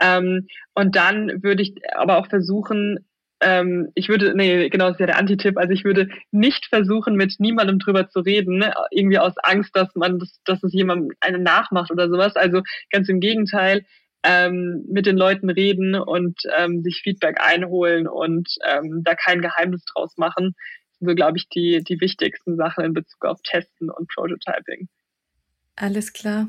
Ähm, 0.00 0.48
und 0.74 0.96
dann 0.96 1.42
würde 1.42 1.62
ich 1.62 1.74
aber 1.94 2.18
auch 2.18 2.26
versuchen, 2.26 3.07
ähm, 3.40 3.90
ich 3.94 4.08
würde, 4.08 4.34
nee, 4.34 4.68
genau, 4.68 4.86
das 4.86 4.94
ist 4.94 5.00
ja 5.00 5.06
der 5.06 5.18
Antitipp. 5.18 5.56
Also 5.58 5.72
ich 5.72 5.84
würde 5.84 6.08
nicht 6.30 6.66
versuchen, 6.66 7.14
mit 7.14 7.36
niemandem 7.38 7.78
drüber 7.78 8.08
zu 8.08 8.20
reden, 8.20 8.58
ne? 8.58 8.74
irgendwie 8.90 9.18
aus 9.18 9.34
Angst, 9.38 9.76
dass 9.76 9.94
man, 9.94 10.18
das, 10.18 10.40
dass 10.44 10.62
es 10.62 10.72
jemand 10.72 11.12
eine 11.20 11.38
nachmacht 11.38 11.90
oder 11.90 12.08
sowas. 12.08 12.36
Also 12.36 12.62
ganz 12.90 13.08
im 13.08 13.20
Gegenteil, 13.20 13.84
ähm, 14.24 14.84
mit 14.88 15.06
den 15.06 15.16
Leuten 15.16 15.48
reden 15.48 15.94
und 15.94 16.40
ähm, 16.56 16.82
sich 16.82 17.02
Feedback 17.02 17.40
einholen 17.40 18.08
und 18.08 18.48
ähm, 18.66 19.02
da 19.04 19.14
kein 19.14 19.40
Geheimnis 19.40 19.84
draus 19.84 20.16
machen. 20.16 20.54
Das 20.90 20.98
sind 20.98 21.08
so, 21.08 21.14
glaube 21.14 21.38
ich, 21.38 21.48
die, 21.48 21.84
die 21.84 22.00
wichtigsten 22.00 22.56
Sachen 22.56 22.84
in 22.84 22.94
Bezug 22.94 23.24
auf 23.24 23.40
Testen 23.42 23.90
und 23.90 24.08
Prototyping. 24.08 24.88
Alles 25.76 26.12
klar. 26.12 26.48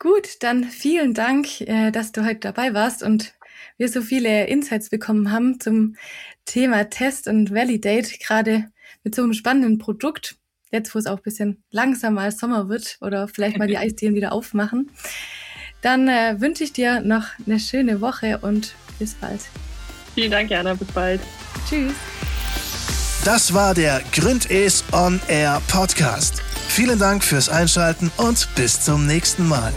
Gut, 0.00 0.42
dann 0.42 0.64
vielen 0.64 1.14
Dank, 1.14 1.60
äh, 1.60 1.92
dass 1.92 2.10
du 2.10 2.24
heute 2.24 2.40
dabei 2.40 2.74
warst 2.74 3.04
und 3.04 3.34
wir 3.76 3.88
so 3.88 4.02
viele 4.02 4.46
Insights 4.46 4.90
bekommen 4.90 5.30
haben 5.30 5.60
zum 5.60 5.96
Thema 6.44 6.84
Test 6.90 7.28
und 7.28 7.52
Validate, 7.52 8.18
gerade 8.18 8.70
mit 9.02 9.14
so 9.14 9.22
einem 9.22 9.34
spannenden 9.34 9.78
Produkt. 9.78 10.36
Jetzt, 10.70 10.94
wo 10.94 10.98
es 10.98 11.06
auch 11.06 11.18
ein 11.18 11.22
bisschen 11.22 11.62
langsamer 11.70 12.22
als 12.22 12.38
Sommer 12.38 12.68
wird 12.68 12.98
oder 13.00 13.28
vielleicht 13.28 13.58
mal 13.58 13.68
die 13.68 13.78
Eisdielen 13.78 14.14
wieder 14.14 14.32
aufmachen. 14.32 14.90
Dann 15.82 16.08
äh, 16.08 16.40
wünsche 16.40 16.64
ich 16.64 16.72
dir 16.72 17.00
noch 17.00 17.26
eine 17.46 17.60
schöne 17.60 18.00
Woche 18.00 18.38
und 18.38 18.74
bis 18.98 19.14
bald. 19.14 19.40
Vielen 20.14 20.30
Dank, 20.30 20.50
Jana. 20.50 20.74
Bis 20.74 20.88
bald. 20.88 21.20
Tschüss. 21.68 21.92
Das 23.24 23.54
war 23.54 23.74
der 23.74 24.02
Gründes 24.12 24.84
On 24.92 25.20
Air 25.28 25.60
Podcast. 25.68 26.42
Vielen 26.68 26.98
Dank 26.98 27.24
fürs 27.24 27.48
Einschalten 27.48 28.10
und 28.16 28.48
bis 28.54 28.80
zum 28.80 29.06
nächsten 29.06 29.48
Mal. 29.48 29.72